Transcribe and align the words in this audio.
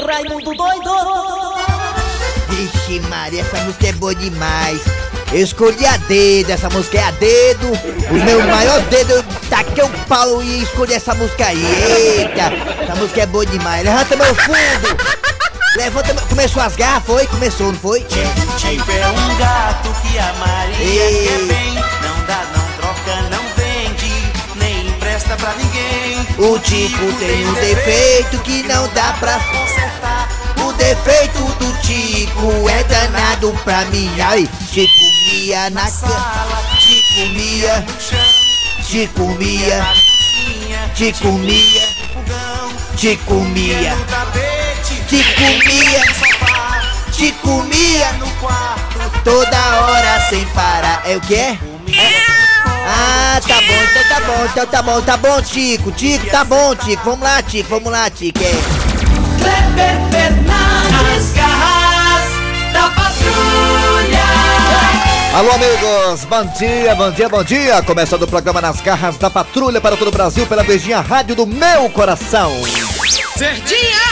Raimundo 0.00 0.54
doido! 0.54 0.90
Vixe 2.48 3.00
Maria, 3.08 3.42
essa 3.42 3.58
música 3.64 3.88
é 3.88 3.92
boa 3.92 4.14
demais. 4.14 4.80
Eu 5.32 5.44
escolhi 5.44 5.84
a 5.86 5.96
dedo, 5.96 6.50
essa 6.50 6.68
música 6.70 6.98
é 6.98 7.04
a 7.04 7.10
dedo. 7.12 7.68
O 8.10 8.24
meu 8.24 8.46
maior 8.46 8.80
dedo, 8.82 9.12
eu 9.12 9.22
taquei 9.48 9.84
o 9.84 9.88
pau 10.06 10.42
e 10.42 10.62
escolhi 10.62 10.94
essa 10.94 11.14
música 11.14 11.46
aí. 11.46 11.64
Eita, 11.64 12.52
essa 12.82 12.94
música 12.96 13.22
é 13.22 13.26
boa 13.26 13.44
demais. 13.46 13.84
Levanta 13.84 14.16
meu 14.16 14.34
fundo. 14.34 14.96
Levanta 15.76 16.14
meu... 16.14 16.26
Começou 16.26 16.62
as 16.62 16.76
garras, 16.76 17.04
foi? 17.04 17.26
Começou, 17.26 17.72
não 17.72 17.78
foi? 17.78 18.00
Tico 18.02 18.90
é 18.90 19.08
um 19.08 19.38
gato 19.38 19.88
que 20.02 20.18
a 20.18 20.32
Maria 20.34 20.76
Ei. 20.78 21.28
quer 21.28 21.38
bem. 21.46 22.01
Nem 25.32 25.36
empresta 25.36 25.36
pra 25.36 25.54
ninguém. 25.54 26.26
O 26.38 26.58
Tico 26.58 27.12
tem 27.18 27.46
um 27.46 27.54
defeito 27.54 28.38
que 28.40 28.62
não 28.64 28.88
dá 28.88 29.14
pra 29.18 29.38
consertar. 29.38 30.28
O 30.64 30.72
defeito 30.74 31.38
do 31.58 31.72
Tico 31.80 32.68
é 32.68 32.84
danado 32.84 33.52
pra 33.64 33.84
mim. 33.86 34.10
Ai, 34.20 34.48
Tico 34.70 34.92
mia 35.30 35.70
na 35.70 35.86
Sala, 35.86 36.62
Tico 36.78 37.28
mia, 37.32 37.80
no 37.80 38.00
chão, 38.00 38.18
Tico 38.88 39.26
mia, 39.38 39.86
Tico 40.94 41.32
mia, 41.32 41.88
fogão, 42.12 42.72
Tico 42.96 43.34
mia, 43.34 43.96
Tico 45.08 45.40
mia, 45.66 45.98
no 46.04 46.14
sofá, 46.14 46.82
Tico 47.12 47.62
mia, 47.64 48.12
no 48.14 48.30
quarto. 48.36 49.20
toda 49.24 49.80
hora 49.80 50.20
sem 50.28 50.44
parar. 50.46 51.02
É 51.04 51.16
o 51.16 51.20
que 51.20 51.34
é? 51.34 51.58
Ah, 52.84 53.40
tá 53.46 53.54
bom, 53.54 53.82
então 53.90 54.04
tá 54.08 54.20
bom, 54.20 54.44
então 54.44 54.66
tá 54.66 54.82
bom, 54.82 55.02
tá 55.02 55.16
bom, 55.16 55.42
Tico, 55.42 55.92
Tico, 55.92 56.26
tá 56.30 56.44
bom, 56.44 56.74
Tico. 56.74 57.04
Vamos 57.04 57.20
lá, 57.20 57.42
Tico, 57.42 57.68
vamos 57.68 57.92
lá, 57.92 58.10
Tico. 58.10 58.38
É. 58.42 58.52
Kleber 59.38 59.96
Fernandes, 60.10 61.32
garras 61.32 62.72
da 62.72 62.90
patrulha! 62.90 64.22
Alô, 65.34 65.50
amigos, 65.52 66.24
bom 66.24 66.44
dia, 66.58 66.94
bom 66.94 67.10
dia, 67.10 67.28
bom 67.28 67.42
dia. 67.42 67.82
Começando 67.82 68.22
o 68.24 68.28
programa 68.28 68.60
Nas 68.60 68.80
Garras 68.80 69.16
da 69.16 69.30
Patrulha 69.30 69.80
para 69.80 69.96
todo 69.96 70.08
o 70.08 70.12
Brasil 70.12 70.46
pela 70.46 70.62
Verdinha 70.62 71.00
Rádio 71.00 71.34
do 71.34 71.46
Meu 71.46 71.88
Coração. 71.88 72.52
Verdinha! 73.36 74.11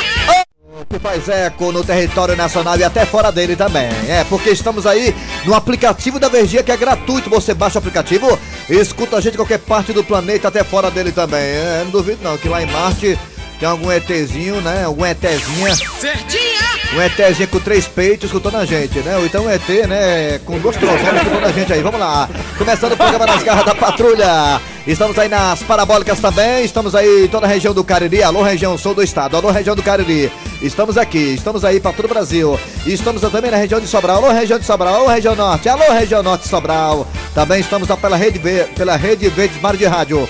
Que 0.89 0.99
faz 0.99 1.29
eco 1.29 1.73
no 1.73 1.85
território 1.85 2.37
nacional 2.37 2.79
e 2.79 2.85
até 2.85 3.05
fora 3.05 3.31
dele 3.31 3.55
também. 3.55 3.89
É, 4.09 4.25
porque 4.25 4.51
estamos 4.51 4.87
aí 4.87 5.15
no 5.45 5.55
aplicativo 5.55 6.19
da 6.19 6.29
Verdinha 6.29 6.63
que 6.63 6.73
é 6.73 6.77
gratuito. 6.77 7.29
Você 7.31 7.55
baixa 7.55 7.79
o 7.79 7.81
aplicativo 7.81 8.39
e 8.69 8.75
escuta 8.75 9.17
a 9.17 9.21
gente 9.21 9.35
em 9.35 9.37
qualquer 9.37 9.59
parte 9.59 9.93
do 9.93 10.03
planeta, 10.03 10.49
até 10.49 10.65
fora 10.65 10.91
dele 10.91 11.13
também. 11.13 11.41
É, 11.41 11.83
não 11.85 11.91
duvido 11.91 12.23
não 12.23 12.37
que 12.39 12.49
lá 12.49 12.63
em 12.63 12.67
Marte 12.67 13.19
tem 13.61 13.69
algum 13.69 13.93
ETzinho, 13.93 14.63
né? 14.63 14.85
Algum 14.85 15.05
ETzinha. 15.05 15.75
Verdinha! 16.01 16.71
Um 16.97 17.03
ETzinho 17.03 17.47
com 17.49 17.61
três 17.61 17.87
peitos 17.87 18.25
escutando 18.25 18.57
a 18.57 18.65
gente, 18.65 18.99
né? 19.01 19.19
Ou 19.19 19.27
então 19.27 19.45
um 19.45 19.51
ET, 19.51 19.69
né? 19.87 20.41
Com 20.47 20.59
duas 20.59 20.77
trozonas 20.77 21.23
escutando 21.23 21.45
a 21.45 21.53
gente 21.53 21.71
aí. 21.71 21.83
Vamos 21.83 22.01
lá. 22.01 22.27
Começando 22.57 22.93
o 22.93 22.97
programa 22.97 23.27
nas 23.27 23.43
garras 23.43 23.67
da 23.67 23.75
patrulha. 23.75 24.59
Estamos 24.87 25.19
aí 25.19 25.29
nas 25.29 25.63
parabólicas 25.63 26.19
também. 26.21 26.65
Estamos 26.65 26.95
aí 26.95 27.27
em 27.27 27.29
toda 27.29 27.45
a 27.45 27.49
região 27.51 27.75
do 27.75 27.85
Cariri. 27.85 28.23
Alô, 28.23 28.43
região 28.43 28.79
sul 28.79 28.95
do 28.95 29.03
estado. 29.03 29.37
Alô, 29.37 29.51
região 29.51 29.77
do 29.77 29.83
Cariri. 29.83 30.33
Estamos 30.63 30.97
aqui. 30.97 31.35
Estamos 31.35 31.63
aí 31.63 31.79
para 31.81 31.93
todo 31.93 32.07
o 32.07 32.09
Brasil. 32.09 32.59
E 32.87 32.95
estamos 32.95 33.21
também 33.21 33.51
na 33.51 33.59
região 33.59 33.79
de 33.79 33.87
Sobral. 33.87 34.25
Alô, 34.25 34.33
região 34.33 34.59
de 34.59 34.65
Sobral. 34.65 34.95
Alô, 34.95 35.09
região 35.09 35.37
norte. 35.37 35.69
Alô, 35.69 35.93
região 35.93 36.23
norte 36.23 36.45
de 36.45 36.49
Sobral. 36.49 37.07
Também 37.35 37.61
estamos 37.61 37.87
lá 37.87 37.97
pela 37.99 38.17
rede, 38.17 38.41
pela 38.75 38.97
rede 38.97 39.29
Verdes 39.29 39.61
Mar 39.61 39.77
de 39.77 39.85
Rádio. 39.85 40.27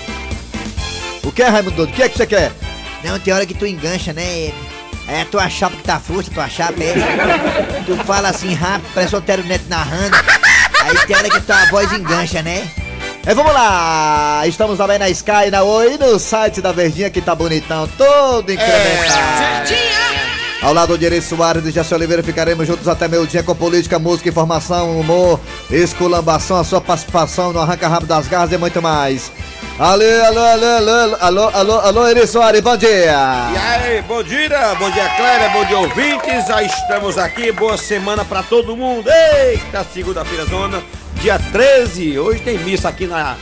O 1.23 1.31
que 1.31 1.43
é, 1.43 1.49
Raimundo? 1.49 1.85
O 1.85 1.87
que 1.87 2.03
é 2.03 2.09
que 2.09 2.17
você 2.17 2.27
quer? 2.27 2.51
Não, 3.05 3.19
tem 3.19 3.33
hora 3.33 3.47
que 3.47 3.55
tu 3.55 3.67
engancha, 3.67 4.13
né? 4.13 4.53
É 5.09 5.23
a 5.23 5.25
tua 5.25 5.49
chapa 5.49 5.77
que 5.77 5.83
tá 5.83 5.99
frouxa, 5.99 6.31
tua 6.31 6.49
chapa 6.49 6.83
é. 6.83 6.95
Tu 7.85 7.97
fala 8.05 8.29
assim 8.29 8.55
rápido, 8.55 8.91
parece 8.95 9.15
o 9.15 9.19
Otero 9.19 9.43
Neto 9.45 9.65
narrando. 9.69 10.17
Aí 10.83 11.07
tem 11.07 11.17
hora 11.17 11.29
que 11.29 11.41
tua 11.41 11.65
voz 11.67 11.93
engancha, 11.93 12.43
né? 12.43 12.71
É, 13.27 13.35
vamos 13.35 13.53
lá! 13.53 14.43
Estamos 14.47 14.79
também 14.79 14.99
na 14.99 15.09
Sky, 15.11 15.51
na 15.51 15.63
Oi, 15.63 15.99
no 15.99 16.19
site 16.19 16.63
da 16.63 16.73
Verdinha 16.73 17.11
que 17.11 17.21
tá 17.21 17.35
bonitão, 17.35 17.87
todo 17.99 18.51
incrementado. 18.51 19.69
Verdinha! 19.69 20.01
Ao 20.63 20.75
lado 20.75 20.97
de 20.97 21.07
Eri 21.07 21.23
Soares 21.23 21.65
e 21.65 21.71
Jacé 21.71 21.95
Oliveira 21.95 22.23
ficaremos 22.23 22.67
juntos 22.67 22.87
até 22.87 23.09
meio 23.09 23.27
dia 23.27 23.43
com 23.43 23.55
política, 23.55 23.99
música, 23.99 24.29
informação, 24.29 24.99
humor, 24.99 25.41
esculambação, 25.71 26.59
a 26.59 26.65
sua 26.65 26.81
participação 26.81 27.53
no 27.53 27.61
Arranca 27.61 27.89
Rabo 27.89 28.07
das 28.07 28.29
Garras 28.29 28.53
e 28.53 28.59
muito 28.59 28.81
mais. 28.83 29.33
Alô, 29.81 30.05
alô, 30.27 30.41
alô, 30.41 30.67
alô, 30.67 31.17
alô, 31.21 31.49
alô, 31.55 31.79
alô, 31.81 32.07
Eri 32.09 32.27
Soares, 32.27 32.61
bom 32.61 32.77
dia! 32.77 33.17
E 33.51 33.57
aí, 33.57 34.03
bom 34.03 34.23
dia, 34.23 34.75
bom 34.79 34.91
dia 34.91 35.09
Cléber, 35.17 35.53
bom 35.55 35.65
dia 35.65 35.79
ouvintes, 35.79 36.47
já 36.49 36.63
estamos 36.63 37.17
aqui, 37.17 37.51
boa 37.51 37.79
semana 37.79 38.23
pra 38.23 38.43
todo 38.43 38.77
mundo. 38.77 39.09
Eita, 39.09 39.83
segunda-feira 39.91 40.45
zona, 40.45 40.83
dia 41.23 41.39
13, 41.51 42.19
hoje 42.19 42.41
tem 42.41 42.59
missa 42.59 42.91
aqui 42.91 43.07
na, 43.07 43.39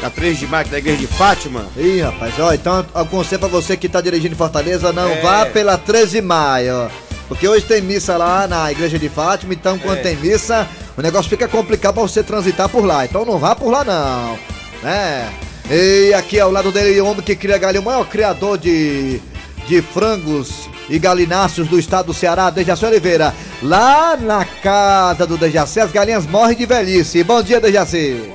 na 0.00 0.08
3 0.08 0.38
de 0.38 0.46
maio, 0.46 0.68
da 0.68 0.78
igreja 0.78 0.98
de 0.98 1.06
Fátima. 1.08 1.66
Ih, 1.76 2.00
rapaz, 2.02 2.32
ó, 2.38 2.54
então 2.54 2.86
aconselho 2.94 3.40
pra 3.40 3.48
você 3.48 3.76
que 3.76 3.88
tá 3.88 4.00
dirigindo 4.00 4.34
em 4.34 4.38
Fortaleza, 4.38 4.92
não 4.92 5.08
É. 5.10 5.20
vá 5.20 5.46
pela 5.46 5.76
13 5.76 6.12
de 6.12 6.22
maio. 6.22 6.88
Porque 7.26 7.48
hoje 7.48 7.64
tem 7.64 7.82
missa 7.82 8.16
lá 8.16 8.46
na 8.46 8.70
igreja 8.70 9.00
de 9.00 9.08
Fátima, 9.08 9.52
então 9.52 9.76
quando 9.80 9.98
É. 9.98 10.02
tem 10.02 10.14
missa, 10.16 10.64
o 10.96 11.02
negócio 11.02 11.28
fica 11.28 11.48
complicado 11.48 11.94
pra 11.94 12.02
você 12.04 12.22
transitar 12.22 12.68
por 12.68 12.84
lá. 12.84 13.04
Então 13.04 13.24
não 13.24 13.36
vá 13.36 13.56
por 13.56 13.68
lá 13.72 13.82
não, 13.82 14.38
né? 14.80 15.28
E 15.74 16.12
aqui 16.12 16.38
ao 16.38 16.50
lado 16.50 16.70
dele, 16.70 17.00
o 17.00 17.06
homem 17.06 17.22
que 17.22 17.34
cria 17.34 17.56
galinha, 17.56 17.80
o 17.80 17.84
maior 17.84 18.04
criador 18.06 18.58
de, 18.58 19.20
de 19.66 19.80
frangos 19.80 20.68
e 20.88 20.98
galináceos 20.98 21.66
do 21.66 21.78
estado 21.78 22.06
do 22.06 22.14
Ceará, 22.14 22.50
Dejaci 22.50 22.84
Oliveira. 22.84 23.34
Lá 23.62 24.14
na 24.20 24.44
casa 24.44 25.26
do 25.26 25.38
Dejaci, 25.38 25.80
as 25.80 25.90
galinhas 25.90 26.26
morrem 26.26 26.56
de 26.56 26.66
velhice. 26.66 27.24
Bom 27.24 27.42
dia, 27.42 27.58
Dejaci. 27.58 28.30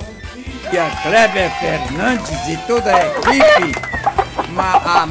que 0.68 0.76
a 0.76 0.90
Kleber 1.02 1.50
Fernandes 1.60 2.48
e 2.48 2.56
toda 2.66 2.92
a 2.92 3.06
equipe, 3.06 3.80
Ma- 4.50 5.06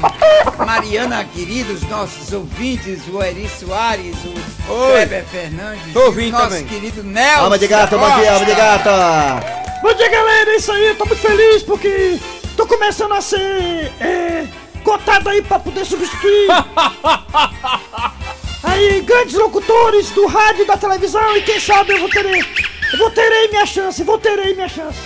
a 0.60 0.66
Mariana 0.66 1.24
querida, 1.34 1.72
os 1.72 1.84
nossos 1.84 2.34
ouvintes, 2.34 3.00
o 3.10 3.24
Eri 3.24 3.48
Soares, 3.58 4.16
o 4.26 4.74
Oi. 4.74 4.92
Kleber 4.98 5.24
Fernandes, 5.32 5.94
Tô 5.94 6.12
e 6.12 6.28
o 6.28 6.32
nosso 6.32 6.50
também. 6.50 6.66
querido 6.66 7.04
Nelson. 7.04 7.44
Alma 7.44 7.58
de 7.58 7.68
gato, 7.68 7.98
bom 7.98 8.20
dia, 8.20 8.34
alma 8.34 8.46
de 8.46 8.54
gato. 8.56 9.67
Bom 9.82 9.94
dia, 9.94 10.10
galera. 10.10 10.52
É 10.52 10.56
isso 10.56 10.72
aí. 10.72 10.88
Eu 10.88 10.96
tô 10.96 11.06
muito 11.06 11.22
feliz 11.22 11.64
porque 11.64 12.20
tô 12.56 12.66
começando 12.66 13.14
a 13.14 13.22
ser 13.22 13.92
é, 14.00 14.48
cotado 14.84 15.30
aí 15.30 15.42
pra 15.42 15.60
poder 15.60 15.86
substituir. 15.86 16.48
aí, 18.64 19.02
grandes 19.02 19.36
locutores 19.36 20.10
do 20.12 20.26
rádio 20.26 20.64
e 20.64 20.68
da 20.68 20.78
televisão. 20.78 21.38
E 21.38 21.42
quem 21.42 21.60
sabe 21.60 21.94
eu 21.94 22.00
vou 22.00 22.10
ter, 22.10 22.26
eu 22.26 22.98
vou 22.98 23.12
terei 23.12 23.50
minha 23.50 23.66
chance. 23.66 24.04
Vou 24.04 24.18
terei 24.18 24.54
minha 24.54 24.70
chance. 24.70 24.98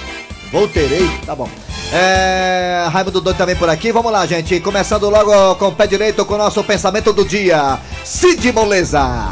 Volterei, 0.51 1.09
tá 1.25 1.33
bom. 1.33 1.49
É. 1.93 2.87
Raimundo 2.91 3.21
Doido 3.21 3.37
também 3.37 3.55
por 3.55 3.69
aqui. 3.69 3.91
Vamos 3.91 4.11
lá, 4.11 4.25
gente. 4.25 4.59
Começando 4.59 5.09
logo 5.09 5.55
com 5.55 5.67
o 5.67 5.75
pé 5.75 5.87
direito 5.87 6.25
com 6.25 6.35
o 6.35 6.37
nosso 6.37 6.63
pensamento 6.63 7.13
do 7.13 7.25
dia. 7.25 7.79
Cid 8.03 8.51
Moleza. 8.51 9.31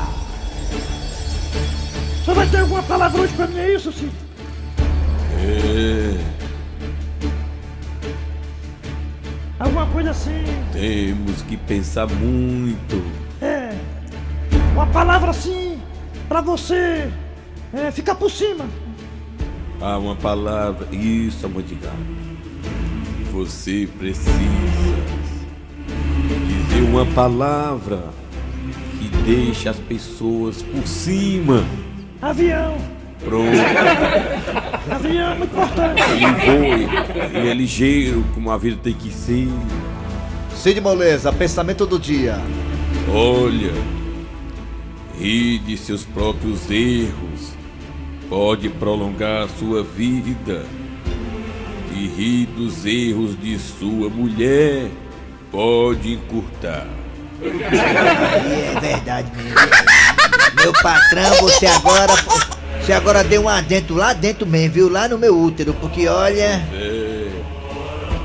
Você 2.23 2.33
vai 2.33 2.47
ter 2.47 2.59
alguma 2.59 2.83
palavra 2.83 3.21
hoje 3.21 3.33
pra 3.33 3.47
mim? 3.47 3.59
É 3.59 3.75
isso, 3.75 3.91
Cid? 3.91 4.11
Alguma 9.59 9.85
coisa 9.87 10.11
assim. 10.11 10.43
Temos 10.71 11.41
que 11.41 11.57
pensar 11.57 12.07
muito. 12.07 13.03
É. 13.41 13.75
Uma 14.73 14.87
palavra 14.87 15.31
assim 15.31 15.79
pra 16.27 16.41
você 16.41 17.11
é, 17.73 17.91
ficar 17.91 18.15
por 18.15 18.31
cima. 18.31 18.65
Há 19.81 19.97
uma 19.97 20.15
palavra. 20.15 20.87
Isso, 20.95 21.45
amor 21.45 21.63
de 21.63 21.75
gato. 21.75 21.95
Você 23.31 23.87
precisa 23.97 24.31
dizer 26.47 26.81
uma 26.89 27.05
palavra 27.05 28.09
que 28.97 29.09
deixe 29.23 29.69
as 29.69 29.77
pessoas 29.77 30.61
por 30.61 30.87
cima. 30.87 31.63
Avião. 32.21 32.98
Pronto. 33.23 33.51
Avião 34.89 35.31
é 35.31 35.35
muito 35.35 35.51
importante. 35.51 36.01
E 36.01 36.25
foi. 36.45 37.41
E 37.41 37.49
é 37.49 37.53
ligeiro, 37.53 38.25
como 38.33 38.49
a 38.51 38.57
vida 38.57 38.77
tem 38.81 38.93
que 38.93 39.11
ser. 39.11 39.47
Cid 40.55 40.81
Moleza, 40.81 41.31
pensamento 41.31 41.85
do 41.85 41.99
dia. 41.99 42.39
Olha, 43.11 43.73
rir 45.17 45.59
de 45.59 45.77
seus 45.77 46.03
próprios 46.03 46.69
erros 46.69 47.53
pode 48.29 48.69
prolongar 48.69 49.43
a 49.43 49.47
sua 49.47 49.83
vida. 49.83 50.65
E 51.93 52.07
rir 52.07 52.45
dos 52.45 52.85
erros 52.85 53.39
de 53.39 53.57
sua 53.59 54.09
mulher 54.09 54.89
pode 55.51 56.13
encurtar. 56.13 56.87
É 57.41 58.79
verdade 58.79 59.31
mesmo. 59.35 59.55
Meu 60.55 60.73
patrão, 60.73 61.35
você 61.41 61.65
agora. 61.67 62.13
Você 62.89 62.93
agora 62.93 63.23
deu 63.23 63.43
um 63.43 63.47
adentro 63.47 63.93
lá 63.93 64.13
dentro 64.13 64.47
mesmo, 64.47 64.73
viu? 64.73 64.89
Lá 64.89 65.07
no 65.07 65.15
meu 65.15 65.39
útero, 65.39 65.75
porque 65.75 66.07
olha. 66.07 66.59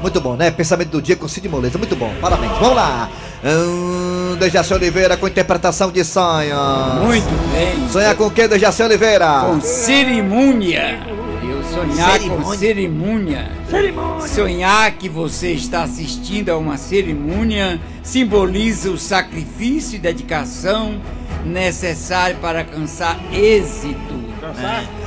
Muito 0.01 0.23
bom, 0.23 0.37
né? 0.37 0.51
Pensamento 0.51 0.89
do 0.89 1.03
dia 1.03 1.15
com 1.17 1.29
Cid 1.29 1.51
Moleza. 1.51 1.77
Muito 1.77 1.95
bom, 1.95 2.11
parabéns. 2.19 2.51
Vamos 2.53 2.75
lá. 2.75 3.11
Hum, 3.45 4.37
Dejaci 4.41 4.73
Oliveira 4.73 5.19
com 5.19 5.29
interpretação 5.29 5.91
de 5.91 6.03
sonho. 6.03 6.57
Muito 7.05 7.29
bem. 7.53 7.91
Sonhar 7.91 8.15
com 8.15 8.31
quem, 8.31 8.49
Dejaci 8.49 8.83
Oliveira? 8.83 9.41
Com 9.41 9.61
cerimônia. 9.61 10.99
Eu 11.47 11.63
sonhar 11.65 12.19
com 12.21 12.55
Cerimônia. 12.55 13.51
cerimônia. 13.69 14.27
Sonhar 14.27 14.93
que 14.93 15.11
você 15.11 15.53
está 15.53 15.83
assistindo 15.83 16.49
a 16.49 16.57
uma 16.57 16.79
cerimônia 16.79 17.79
simboliza 18.03 18.91
o 18.91 18.97
sacrifício 18.97 19.97
e 19.97 19.99
dedicação 19.99 21.03
necessário 21.45 22.39
para 22.39 22.61
alcançar 22.61 23.21
êxito. 23.31 24.24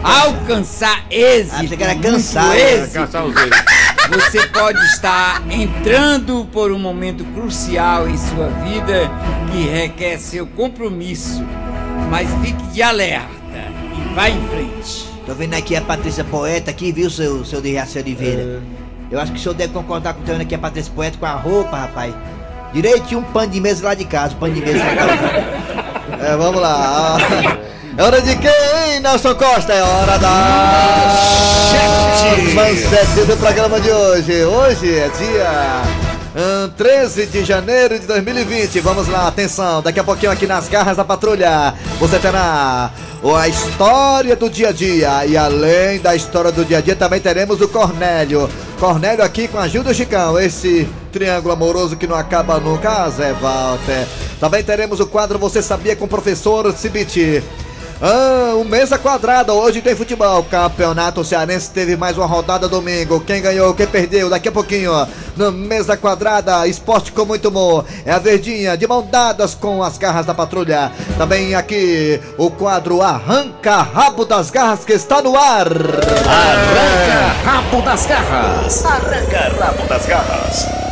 Alcançar 0.04 1.06
êxito. 1.10 1.74
Ah, 1.76 1.96
cansar, 1.96 2.50
né? 2.50 2.74
êxito. 2.74 3.00
Os. 3.00 3.36
Você 4.10 4.48
pode 4.48 4.80
estar 4.86 5.44
entrando 5.52 6.48
por 6.52 6.72
um 6.72 6.80
momento 6.80 7.26
crucial 7.34 8.08
em 8.08 8.18
sua 8.18 8.48
vida 8.64 9.12
que 9.52 9.68
requer 9.68 10.18
seu 10.18 10.48
compromisso, 10.48 11.44
mas 12.10 12.30
fique 12.42 12.64
de 12.68 12.82
alerta 12.82 13.28
e 13.94 14.14
vá 14.16 14.30
em 14.30 14.48
frente. 14.48 15.08
Tô 15.26 15.34
vendo 15.34 15.56
aqui 15.56 15.76
a 15.76 15.82
Patrícia 15.82 16.24
Poeta 16.24 16.72
aqui, 16.72 16.94
viu, 16.94 17.10
seu, 17.10 17.44
seu 17.44 17.60
Dejaci 17.60 18.00
Oliveira? 18.00 18.62
Eu 19.12 19.20
acho 19.20 19.34
que 19.34 19.38
o 19.38 19.42
senhor 19.42 19.56
deve 19.56 19.74
concordar 19.74 20.14
com 20.14 20.22
o 20.22 20.26
vendo 20.26 20.42
aqui 20.42 20.56
a 20.56 20.60
Patrícia 20.60 20.92
Poeta 20.94 21.18
com 21.18 21.26
a 21.26 21.34
roupa, 21.34 21.76
rapaz. 21.76 22.14
Direitinho 22.74 23.20
um 23.20 23.24
pano 23.24 23.52
de 23.52 23.60
mesa 23.60 23.86
lá 23.86 23.94
de 23.94 24.06
casa, 24.06 24.36
um 24.36 24.40
pano 24.40 24.54
de 24.54 24.62
mesa 24.62 24.84
lá 24.84 24.90
de 24.90 24.96
casa. 24.96 25.88
É, 26.20 26.36
vamos 26.38 26.62
lá. 26.62 27.18
É 27.98 28.04
hora 28.04 28.22
de 28.22 28.36
quem, 28.36 29.00
Nelson 29.02 29.34
Costa? 29.34 29.74
É 29.74 29.82
hora 29.82 30.20
da 30.20 30.30
manchete 32.54 33.26
do 33.26 33.36
programa 33.38 33.82
de 33.82 33.90
hoje. 33.90 34.44
Hoje 34.44 35.00
é 35.00 35.10
dia 35.10 35.82
hum, 36.36 36.70
13 36.78 37.26
de 37.26 37.44
janeiro 37.44 38.00
de 38.00 38.06
2020. 38.06 38.80
Vamos 38.82 39.08
lá, 39.08 39.28
atenção. 39.28 39.82
Daqui 39.82 40.00
a 40.00 40.04
pouquinho 40.04 40.32
aqui 40.32 40.46
nas 40.46 40.70
garras 40.70 40.96
da 40.96 41.04
patrulha, 41.04 41.74
você 42.00 42.20
terá 42.20 42.92
a 43.36 43.48
história 43.48 44.36
do 44.36 44.48
dia 44.48 44.70
a 44.70 44.72
dia. 44.72 45.26
E 45.26 45.36
além 45.36 46.00
da 46.00 46.16
história 46.16 46.52
do 46.52 46.64
dia 46.64 46.78
a 46.78 46.82
dia, 46.82 46.96
também 46.96 47.20
teremos 47.20 47.60
o 47.62 47.68
Cornélio. 47.68 48.48
Cornélio 48.80 49.26
aqui 49.26 49.48
com 49.48 49.58
a 49.58 49.64
ajuda 49.64 49.90
do 49.90 49.96
Chicão. 49.96 50.40
Esse 50.40 50.88
triângulo 51.12 51.52
amoroso 51.52 51.98
que 51.98 52.06
não 52.06 52.16
acaba 52.16 52.60
nunca, 52.60 53.10
Zé 53.10 53.34
Walter. 53.34 54.06
Também 54.40 54.64
teremos 54.64 55.00
o 55.00 55.08
quadro 55.08 55.40
Você 55.40 55.64
Sabia 55.64 55.96
com 55.96 56.06
o 56.06 56.08
professor 56.08 56.72
Cibiti. 56.74 57.42
Ah, 58.00 58.54
o 58.56 58.64
mesa 58.64 58.98
quadrada, 58.98 59.54
hoje 59.54 59.82
tem 59.82 59.96
futebol. 59.96 60.44
Campeonato 60.44 61.24
Cearense 61.24 61.72
teve 61.72 61.98
mais 61.98 62.16
uma 62.16 62.28
rodada 62.28 62.68
domingo. 62.68 63.20
Quem 63.22 63.42
ganhou, 63.42 63.74
quem 63.74 63.88
perdeu, 63.88 64.30
daqui 64.30 64.50
a 64.50 64.52
pouquinho, 64.52 64.92
no 65.36 65.52
mesa 65.52 65.98
quadrada, 65.98 66.68
esporte 66.68 67.12
com 67.12 67.26
muito 67.26 67.50
humor. 67.50 67.86
É 68.06 68.12
a 68.12 68.20
verdinha, 68.20 68.78
de 68.78 68.88
mão 68.88 69.02
dadas 69.04 69.56
com 69.56 69.82
as 69.82 69.98
garras 69.98 70.28
da 70.28 70.34
patrulha. 70.34 70.92
Também 71.18 71.56
aqui 71.56 72.22
o 72.38 72.52
quadro 72.52 73.02
Arranca 73.02 73.82
Rabo 73.82 74.26
das 74.26 74.52
Garras 74.52 74.86
que 74.86 74.94
está 74.94 75.20
no 75.22 75.36
ar. 75.36 75.68
Rabo 77.44 77.82
das 77.82 78.06
garras. 78.06 78.86
Arranca 78.86 79.56
rabo 79.60 79.88
das 79.88 80.06
garras. 80.06 80.87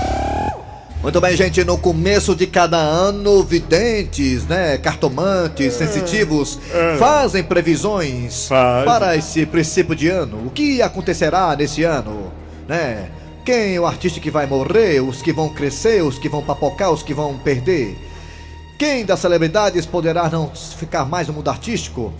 Muito 1.06 1.22
bem, 1.22 1.38
gente, 1.38 1.63
no 1.63 1.78
começo 1.78 2.34
de 2.34 2.48
cada 2.48 2.78
ano, 2.78 3.44
videntes, 3.44 4.48
né, 4.48 4.75
cartomantes, 4.80 5.75
sensitivos, 5.75 6.57
fazem 6.98 7.44
previsões 7.44 8.48
Fazem. 8.48 8.86
para 8.86 9.16
esse 9.16 9.46
princípio 9.46 9.96
de 9.96 10.07
ano. 10.07 10.48
O 10.48 10.50
que 10.50 10.81
acontecerá 10.81 11.56
nesse 11.56 11.84
ano, 11.84 12.31
né? 12.68 13.12
Quem 13.46 13.75
é 13.75 13.80
o 13.80 13.86
artista 13.86 14.19
que 14.19 14.31
vai 14.31 14.48
morrer, 14.48 15.00
os 15.00 15.22
que 15.22 15.31
vão 15.31 15.48
crescer, 15.48 16.02
os 16.02 16.18
que 16.18 16.28
vão 16.28 16.42
papocar, 16.42 16.92
os 16.92 17.04
que 17.04 17.13
vão 17.13 17.38
perder? 17.38 17.96
Quem 18.80 19.06
das 19.06 19.19
celebridades 19.19 19.86
poderá 19.86 20.28
não 20.28 20.50
ficar 20.56 21.06
mais 21.06 21.28
no 21.28 21.36
mundo 21.36 21.51
artístico? 21.51 22.12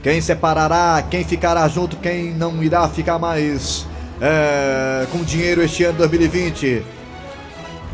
Quem 0.00 0.20
separará, 0.20 1.04
quem 1.10 1.24
ficará 1.24 1.66
junto, 1.66 1.96
quem 1.96 2.32
não 2.32 2.62
irá 2.62 2.88
ficar 2.88 3.18
mais 3.18 3.84
é, 4.20 5.08
com 5.10 5.24
dinheiro 5.24 5.60
este 5.60 5.82
ano 5.82 5.98
2020? 5.98 6.97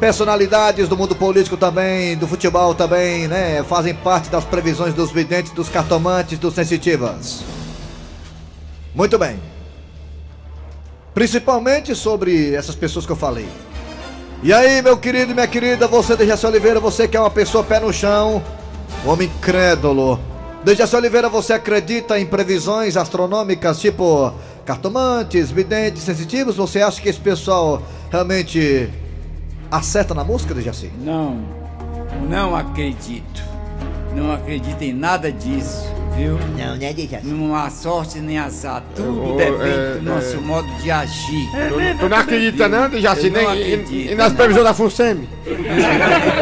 Personalidades 0.00 0.88
do 0.88 0.96
mundo 0.96 1.14
político 1.14 1.56
também, 1.56 2.16
do 2.16 2.26
futebol 2.26 2.74
também, 2.74 3.28
né? 3.28 3.62
Fazem 3.62 3.94
parte 3.94 4.28
das 4.28 4.44
previsões 4.44 4.92
dos 4.92 5.12
videntes, 5.12 5.52
dos 5.52 5.68
cartomantes, 5.68 6.38
dos 6.38 6.54
sensitivas. 6.54 7.42
Muito 8.94 9.16
bem. 9.18 9.40
Principalmente 11.14 11.94
sobre 11.94 12.54
essas 12.54 12.74
pessoas 12.74 13.06
que 13.06 13.12
eu 13.12 13.16
falei. 13.16 13.48
E 14.42 14.52
aí, 14.52 14.82
meu 14.82 14.96
querido 14.96 15.30
e 15.30 15.34
minha 15.34 15.46
querida, 15.46 15.86
você, 15.86 16.16
Dejaci 16.16 16.44
Oliveira, 16.44 16.80
você 16.80 17.06
que 17.06 17.16
é 17.16 17.20
uma 17.20 17.30
pessoa 17.30 17.62
pé 17.62 17.78
no 17.78 17.92
chão, 17.92 18.42
homem 19.06 19.30
crédulo. 19.40 20.20
Dejaci 20.64 20.96
Oliveira, 20.96 21.28
você 21.28 21.52
acredita 21.52 22.18
em 22.18 22.26
previsões 22.26 22.96
astronômicas, 22.96 23.78
tipo 23.80 24.34
cartomantes, 24.66 25.50
videntes, 25.50 26.02
sensitivos? 26.02 26.56
Você 26.56 26.82
acha 26.82 27.00
que 27.00 27.08
esse 27.08 27.20
pessoal 27.20 27.80
realmente 28.10 28.90
acerta 29.70 30.14
na 30.14 30.24
música, 30.24 30.54
Dejaci? 30.54 30.90
Não, 31.00 31.38
não 32.28 32.54
acredito. 32.56 33.42
Não 34.14 34.32
acredito 34.32 34.80
em 34.82 34.92
nada 34.92 35.32
disso, 35.32 35.88
viu? 36.16 36.38
Não, 36.56 36.76
né, 36.76 36.92
Dejaci? 36.92 37.26
Não 37.26 37.54
há 37.56 37.68
sorte 37.68 38.20
nem 38.20 38.38
azar. 38.38 38.82
Tudo 38.94 39.30
Eu- 39.30 39.36
depende 39.36 39.70
é, 39.70 39.94
do 39.94 40.02
nosso 40.02 40.36
é. 40.36 40.40
modo 40.40 40.68
de 40.82 40.90
agir. 40.90 41.48
Tu, 41.50 41.98
tu 41.98 42.08
não 42.08 42.16
acredita 42.16 42.68
não, 42.68 42.88
Dejaci? 42.88 43.30
Nem 43.30 43.42
e- 43.42 43.46
acredito, 43.74 44.12
e 44.12 44.14
nas 44.14 44.28
não. 44.30 44.36
previsões 44.36 44.64
da 44.64 44.74
FUNSEMI? 44.74 45.28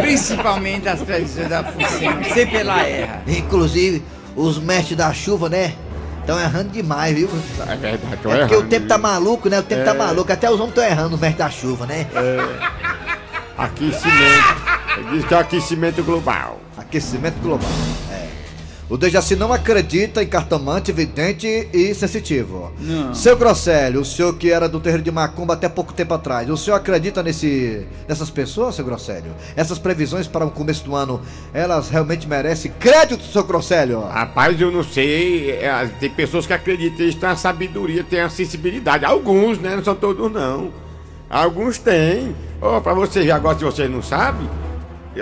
Principalmente 0.03 0.89
as 0.89 1.01
previsões 1.01 1.49
da 1.49 1.65
FUNSEMI. 1.65 2.25
Sempre 2.35 2.59
ela 2.59 2.83
erra. 2.83 3.23
Inclusive, 3.27 4.03
os 4.37 4.59
mestres 4.59 4.97
da 4.97 5.13
chuva, 5.13 5.49
né? 5.49 5.73
Estão 6.21 6.39
errando 6.39 6.69
demais, 6.71 7.17
viu? 7.17 7.29
É 7.67 7.75
verdade, 7.77 7.99
tô 8.23 8.31
É 8.31 8.37
porque 8.39 8.55
errando. 8.55 8.59
o 8.59 8.69
tempo 8.71 8.87
tá 8.87 8.97
maluco, 8.99 9.49
né? 9.49 9.59
O 9.59 9.63
tempo 9.63 9.81
É. 9.81 9.85
tá 9.85 9.93
maluco. 9.95 10.31
Até 10.33 10.49
os 10.49 10.55
homens 10.61 10.69
estão 10.69 10.85
errando, 10.85 11.15
os 11.17 11.21
mestres 11.21 11.39
da 11.39 11.51
chuva, 11.51 11.85
né? 11.87 12.07
Aquecimento. 13.57 14.73
Diz 15.11 15.25
que 15.25 15.35
é 15.35 15.39
aquecimento 15.39 16.03
global. 16.03 16.61
Aquecimento 16.77 17.41
global. 17.41 17.71
É. 18.11 18.23
O 18.93 18.99
Dejaci 18.99 19.37
não 19.37 19.51
acredita 19.53 20.23
em 20.23 20.27
cartomante, 20.27 20.93
vidente 20.93 21.47
e 21.73 21.95
sensitivo. 21.95 22.71
Não. 22.79 23.15
Seu 23.15 23.35
Grosselio, 23.39 24.03
o 24.03 24.05
senhor 24.05 24.37
que 24.37 24.51
era 24.51 24.69
do 24.69 24.81
terreiro 24.81 25.03
de 25.03 25.11
Macumba 25.11 25.55
até 25.55 25.67
pouco 25.67 25.95
tempo 25.95 26.13
atrás, 26.13 26.51
o 26.51 26.59
senhor 26.59 26.77
acredita 26.77 27.23
nesse, 27.23 27.87
nessas 28.07 28.29
pessoas, 28.29 28.75
seu 28.75 28.85
Grosselio? 28.85 29.33
Essas 29.57 29.79
previsões 29.79 30.27
para 30.27 30.45
o 30.45 30.51
começo 30.51 30.85
do 30.85 30.95
ano, 30.95 31.23
elas 31.55 31.89
realmente 31.89 32.29
merecem 32.29 32.71
crédito, 32.79 33.25
seu 33.25 33.45
Grosselio? 33.45 34.03
Rapaz, 34.03 34.61
eu 34.61 34.71
não 34.71 34.85
sei. 34.85 35.53
é, 35.53 35.89
tem 35.99 36.11
pessoas 36.11 36.47
que 36.47 36.53
acreditam, 36.53 37.01
eles 37.01 37.15
têm 37.15 37.31
a 37.31 37.37
sabedoria, 37.37 38.05
têm 38.05 38.21
a 38.21 38.29
sensibilidade. 38.29 39.07
Alguns, 39.07 39.59
né? 39.59 39.75
Não 39.75 39.83
são 39.83 39.95
todos, 39.95 40.31
não. 40.31 40.71
Alguns 41.33 41.79
têm. 41.79 42.37
Ó, 42.61 42.79
pra 42.81 42.93
vocês, 42.93 43.29
agora 43.31 43.59
se 43.59 43.65
vocês 43.65 43.91
não 43.91 44.03
sabem, 44.03 44.49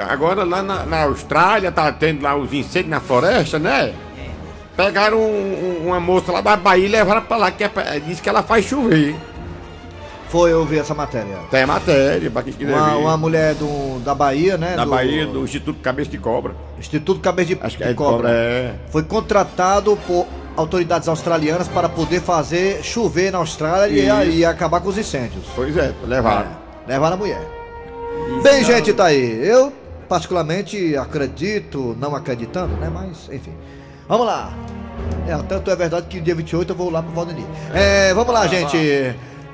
agora 0.09 0.43
lá 0.45 0.61
na, 0.63 0.85
na 0.85 1.05
Austrália 1.05 1.71
tá 1.71 1.91
tendo 1.93 2.21
lá 2.23 2.35
os 2.37 2.53
incêndios 2.53 2.91
na 2.91 3.01
floresta, 3.01 3.59
né? 3.61 3.95
Pegaram 4.77 5.19
um- 5.19 5.83
um- 5.85 5.87
uma 5.89 6.01
moça 6.01 6.33
lá 6.33 6.41
da 6.41 6.57
Bahia 6.57 6.87
e 6.87 6.89
levaram 6.89 7.23
pra 7.23 7.37
lá, 7.37 7.51
que 7.51 7.63
é 7.65 7.69
pra, 7.69 7.99
disse 7.99 8.21
que 8.21 8.29
ela 8.29 8.43
faz 8.43 8.65
chover. 8.65 9.15
Foi 10.29 10.53
eu 10.53 10.65
vi 10.65 10.79
essa 10.79 10.95
matéria. 10.95 11.37
Tem 11.51 11.67
matéria, 11.67 12.31
pra 12.31 12.43
quem 12.43 12.53
quiser 12.53 12.73
Uma, 12.77 12.91
ver. 12.91 12.97
uma 12.97 13.17
mulher 13.17 13.55
do, 13.55 13.99
da 14.01 14.15
Bahia, 14.15 14.57
né? 14.57 14.77
da 14.77 14.85
do 14.85 14.91
Bahia, 14.91 15.27
do 15.27 15.43
Instituto 15.45 15.81
Cabeça 15.81 16.11
de 16.11 16.19
Cobra. 16.19 16.55
Instituto 16.79 17.21
Cabeça 17.21 17.55
de, 17.55 17.59
Acho 17.61 17.77
que 17.77 17.83
de 17.83 17.89
é 17.89 17.93
de 17.93 17.97
Cobra. 17.97 18.17
cobra, 18.17 18.31
é. 18.33 18.75
Foi 18.91 19.03
contratado 19.03 19.97
por 20.07 20.27
autoridades 20.57 21.09
australianas 21.09 21.69
para 21.69 21.89
poder 21.89 22.21
fazer 22.21 22.83
chover 22.83 23.33
na 23.33 23.39
Austrália 23.39 23.93
e, 23.93 24.07
Isso. 24.07 24.39
e 24.39 24.45
acabar 24.45 24.81
com 24.81 24.89
os 24.89 24.99
incêndios. 24.99 25.45
Pois 25.55 25.77
é, 25.77 25.93
levaram. 26.07 26.51
É, 26.87 26.93
levaram 26.93 27.15
a 27.15 27.19
mulher. 27.19 27.47
Bem, 28.43 28.65
gente, 28.65 28.93
tá 28.93 29.07
aí. 29.07 29.47
Eu, 29.47 29.73
particularmente, 30.09 30.97
acredito, 30.97 31.97
não 32.01 32.15
acreditando, 32.15 32.75
né? 32.77 32.91
Mas, 32.93 33.29
enfim. 33.33 33.53
Vamos 34.09 34.27
lá. 34.27 34.53
É, 35.27 35.37
tanto 35.49 35.71
é 35.71 35.77
verdade 35.77 36.07
que 36.09 36.21
dia 36.21 36.35
28 36.35 36.73
eu 36.73 36.77
vou 36.77 36.91
lá 36.91 37.03
pro 37.03 37.13
Valdemir. 37.13 37.45
É, 37.73 38.13
vamos 38.15 38.33
lá, 38.33 38.47
gente. 38.47 38.77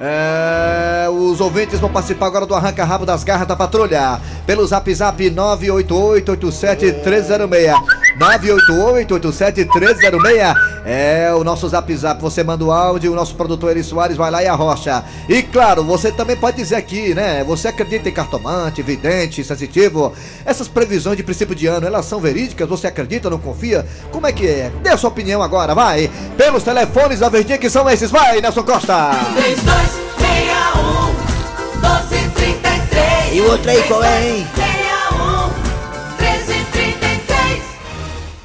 É, 0.00 1.06
os 1.10 1.40
ouvintes 1.40 1.80
vão 1.80 1.90
participar 1.90 2.26
agora 2.26 2.46
do 2.46 2.54
Arranca 2.54 2.84
Rabo 2.84 3.04
das 3.06 3.24
Garras 3.24 3.48
da 3.48 3.56
Patrulha. 3.56 4.20
Pelo 4.46 4.66
zap 4.66 4.94
zap 4.94 5.30
988-87306. 5.30 8.05
988-87306 8.18 10.56
é 10.84 11.32
o 11.34 11.42
nosso 11.44 11.68
zap 11.68 11.96
zap. 11.96 12.20
Você 12.22 12.44
manda 12.44 12.64
o 12.64 12.72
áudio, 12.72 13.12
o 13.12 13.14
nosso 13.14 13.34
produtor 13.34 13.72
Eri 13.72 13.82
Soares 13.82 14.16
vai 14.16 14.30
lá 14.30 14.42
e 14.42 14.46
arrocha. 14.46 15.04
E 15.28 15.42
claro, 15.42 15.84
você 15.84 16.10
também 16.12 16.36
pode 16.36 16.56
dizer 16.56 16.76
aqui, 16.76 17.12
né? 17.12 17.44
Você 17.44 17.68
acredita 17.68 18.08
em 18.08 18.12
cartomante, 18.12 18.80
vidente, 18.82 19.44
sensitivo? 19.44 20.14
Essas 20.44 20.68
previsões 20.68 21.16
de 21.16 21.22
princípio 21.22 21.54
de 21.54 21.66
ano, 21.66 21.86
elas 21.86 22.06
são 22.06 22.20
verídicas? 22.20 22.68
Você 22.68 22.86
acredita, 22.86 23.28
não 23.28 23.38
confia? 23.38 23.84
Como 24.10 24.26
é 24.26 24.32
que 24.32 24.46
é? 24.46 24.72
Dê 24.82 24.88
a 24.90 24.96
sua 24.96 25.10
opinião 25.10 25.42
agora, 25.42 25.74
vai! 25.74 26.10
Pelos 26.36 26.62
telefones 26.62 27.20
da 27.20 27.28
Verdinha 27.28 27.58
que 27.58 27.68
são 27.68 27.88
esses, 27.90 28.10
vai, 28.10 28.40
Nelson 28.40 28.62
Costa! 28.62 29.10
3261 29.34 31.80
1233 31.80 33.34
E 33.34 33.40
o 33.40 33.50
outro 33.50 33.70
aí, 33.70 33.82
qual 33.82 34.04
é, 34.04 34.28
hein? 34.28 34.46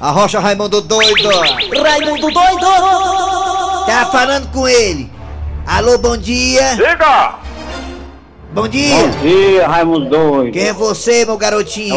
Arrocha 0.02 0.40
Raimundo 0.40 0.80
doido. 0.80 1.28
Raimundo 1.30 2.28
doido! 2.32 2.66
Tá 3.86 4.08
falando 4.10 4.50
com 4.50 4.66
ele. 4.66 5.08
Alô, 5.64 5.96
bom 5.96 6.16
dia. 6.16 6.74
Diga! 6.74 7.36
Bom 8.52 8.66
dia. 8.66 9.08
dia, 9.22 9.68
Raimundo 9.68 10.10
Doido. 10.10 10.52
Quem 10.52 10.66
é 10.66 10.72
você, 10.72 11.24
meu 11.24 11.38
garotinho? 11.38 11.94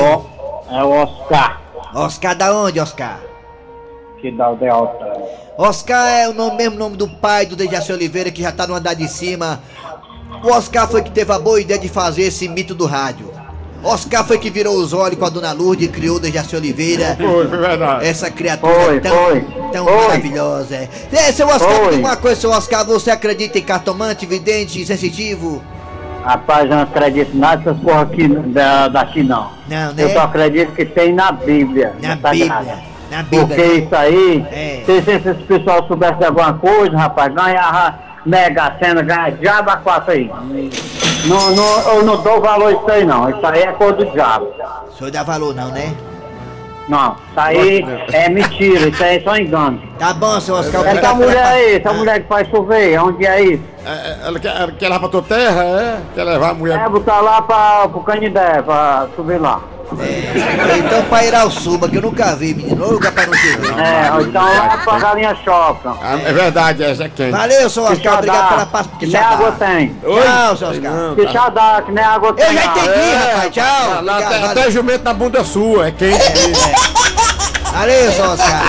É 0.69 0.83
o 0.83 0.89
Oscar, 0.91 1.59
Oscar 1.95 2.35
da 2.35 2.55
onde, 2.55 2.79
Oscar? 2.79 3.19
que 4.21 4.31
dá 4.31 4.51
o 4.51 4.55
Delta. 4.55 5.11
Oscar 5.57 6.07
é 6.07 6.29
o 6.29 6.33
nome, 6.33 6.57
mesmo 6.57 6.77
nome 6.77 6.97
do 6.97 7.07
pai 7.07 7.47
do 7.47 7.55
Dejaci 7.55 7.91
Oliveira, 7.91 8.29
que 8.29 8.43
já 8.43 8.51
tá 8.51 8.67
no 8.67 8.75
andar 8.75 8.93
de 8.93 9.07
cima. 9.07 9.63
O 10.43 10.51
Oscar 10.51 10.87
foi 10.87 11.01
que 11.01 11.09
teve 11.09 11.33
a 11.33 11.39
boa 11.39 11.59
ideia 11.59 11.79
de 11.79 11.89
fazer 11.89 12.23
esse 12.23 12.47
mito 12.47 12.75
do 12.75 12.85
rádio. 12.85 13.31
Oscar 13.85 14.25
foi 14.25 14.37
que 14.39 14.49
virou 14.49 14.75
os 14.77 14.93
olhos 14.93 15.17
com 15.19 15.25
a 15.25 15.29
dona 15.29 15.51
Lourdes 15.53 15.87
e 15.87 15.91
criou 15.91 16.17
o 16.17 16.19
Dejaci 16.19 16.55
Oliveira. 16.55 17.15
Foi, 17.19 17.47
foi 17.47 17.57
verdade. 17.57 18.05
Essa 18.07 18.31
criatura 18.31 18.73
Foi, 18.73 18.99
tão, 18.99 19.15
foi. 19.15 19.41
tão 19.71 19.85
Foi. 19.85 19.97
maravilhosa. 20.07 20.75
É, 20.75 20.89
É, 21.11 21.31
seu 21.31 21.47
Oscar, 21.47 21.71
Foi. 21.75 21.89
tem 21.89 21.99
uma 21.99 22.15
coisa, 22.17 22.41
seu 22.41 22.49
Oscar, 22.49 22.85
você 22.85 23.11
acredita 23.11 23.59
em 23.59 23.61
cartomante, 23.61 24.25
vidente, 24.25 24.83
sensitivo? 24.85 25.61
Rapaz, 26.23 26.67
eu 26.69 26.75
não 26.75 26.83
acredito 26.83 27.37
nada 27.37 27.57
dessas 27.57 27.79
porra 27.83 28.01
aqui 28.01 28.27
da, 28.27 28.87
daqui 28.87 29.21
não. 29.21 29.51
Não, 29.69 29.91
Eu 29.95 30.09
só 30.09 30.15
né? 30.19 30.23
acredito 30.25 30.71
que 30.71 30.83
tem 30.83 31.13
na 31.13 31.31
Bíblia. 31.31 31.93
Na 32.01 32.17
Sagrada. 32.17 32.31
Bíblia. 32.31 32.83
Na 33.11 33.21
Bíblia. 33.23 33.47
Porque 33.47 33.61
isso 33.61 33.95
aí, 33.95 34.45
É. 34.51 34.83
se, 34.85 35.01
se 35.03 35.11
esse 35.11 35.43
pessoal 35.43 35.85
soubesse 35.87 36.15
de 36.17 36.25
alguma 36.25 36.53
coisa, 36.53 36.97
rapaz, 36.97 37.31
ganhava 37.31 37.99
mega 38.25 38.75
cena, 38.79 39.01
ganhava 39.01 39.31
diabo 39.31 39.69
a 39.69 39.77
quatro 39.77 40.11
aí. 40.11 40.31
Não, 41.25 41.55
não, 41.55 41.79
eu 41.93 42.03
não 42.03 42.21
dou 42.21 42.41
valor 42.41 42.67
a 42.67 42.71
isso 42.71 42.91
aí 42.91 43.05
não. 43.05 43.29
Isso 43.29 43.45
aí 43.45 43.61
é 43.61 43.71
coisa 43.73 43.93
do 43.93 44.05
diabo. 44.05 44.51
O 44.87 44.97
senhor 44.97 45.11
dá 45.11 45.23
valor 45.23 45.53
não, 45.53 45.69
né? 45.69 45.93
Não, 46.87 47.15
isso 47.29 47.39
aí 47.39 47.83
é 48.13 48.29
mentira, 48.29 48.89
isso 48.89 49.03
aí 49.03 49.17
é 49.17 49.21
só 49.21 49.35
engano. 49.35 49.81
Tá 49.97 50.13
bom, 50.13 50.39
seu 50.39 50.53
Oscar. 50.55 50.85
Essa 50.85 51.15
mulher 51.15 51.43
aí, 51.43 51.75
essa 51.77 51.91
mulher 51.91 52.21
que 52.21 52.27
faz 52.27 52.47
chover, 52.47 52.99
onde 53.01 53.25
é 53.25 53.41
isso? 53.41 53.63
É, 53.83 53.89
é, 53.89 54.17
ela, 54.27 54.39
quer, 54.39 54.55
ela 54.55 54.71
quer 54.71 54.85
levar 54.85 54.99
pra 54.99 55.09
tua 55.09 55.21
terra, 55.23 55.63
é? 55.63 55.99
Quer 56.13 56.23
levar 56.23 56.49
a 56.51 56.53
mulher. 56.53 56.79
É 56.79 56.89
botar 56.89 57.21
lá 57.21 57.41
pra, 57.41 57.87
pro 57.87 58.01
Canidé, 58.01 58.61
pra 58.61 59.07
subir 59.15 59.39
lá. 59.39 59.61
Então 59.91 61.03
pra 61.09 61.23
ir 61.23 61.35
ao 61.35 61.49
Suba, 61.51 61.87
que 61.87 61.97
eu 61.97 62.01
nunca 62.01 62.35
vi, 62.35 62.53
menino. 62.55 62.87
Lugar 62.91 63.11
pra 63.11 63.25
não 63.27 63.31
ter. 63.33 63.57
visto. 63.59 63.79
É, 63.79 64.09
então 64.21 64.43
lá 64.43 64.77
pra 64.83 64.99
galinha 64.99 65.35
shopping. 65.43 65.89
Ah, 66.01 66.17
é 66.25 66.33
verdade, 66.33 66.83
essa 66.83 67.03
é 67.03 67.09
quem? 67.09 67.31
Valeu, 67.31 67.69
seu 67.69 67.83
Oscar. 67.83 68.15
Obrigado 68.15 68.49
pela 68.49 68.65
paz. 68.65 68.87
Que 68.99 69.05
nem 69.07 69.21
água 69.21 69.51
tem. 69.53 69.95
Tchau, 70.01 70.57
seu 70.57 70.67
Oscar. 70.69 70.91
Não, 70.91 71.15
Que 71.15 71.25
tá. 71.25 71.31
chá 71.31 71.49
dá, 71.49 71.81
que 71.85 71.91
nem 71.91 72.03
água 72.03 72.33
tem. 72.33 72.45
Eu 72.45 72.53
já 72.53 72.65
entendi, 72.65 72.87
É, 72.89 73.15
rapaz. 73.33 73.53
Tchau. 73.53 73.63
Lá, 73.65 74.01
lá, 74.01 74.13
Obrigado, 74.17 74.33
até, 74.33 74.61
até 74.61 74.71
jumento 74.71 75.03
na 75.03 75.13
bunda 75.13 75.43
sua, 75.43 75.87
é 75.87 75.91
quente. 75.91 76.19
Valeu, 77.71 78.11
seu 78.11 78.25
Oscar. 78.25 78.61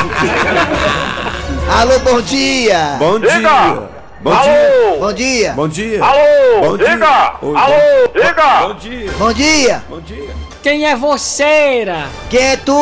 Alô, 1.80 1.98
bom 2.00 2.20
dia. 2.20 2.96
Bom 2.98 3.18
Diga! 3.18 3.38
dia. 3.38 3.96
Bom 4.20 4.32
Alô! 4.32 4.42
dia. 4.44 4.96
Bom 4.98 5.12
dia. 5.12 5.52
Bom 5.54 5.68
dia. 5.68 6.04
Alô, 6.04 6.60
Bom 6.70 6.76
dia. 6.76 6.88
diga! 6.88 7.32
Oi, 7.42 7.56
Alô, 7.56 7.74
bom- 7.74 8.20
diga! 8.20 8.66
Bom 8.66 8.74
dia. 8.74 9.12
Bom 9.18 9.32
dia. 9.32 9.82
Bom 9.88 10.00
dia. 10.00 10.55
Quem 10.66 10.84
é 10.84 10.96
vocêra? 10.96 12.08
Quem 12.28 12.40
é 12.44 12.56
tu? 12.56 12.72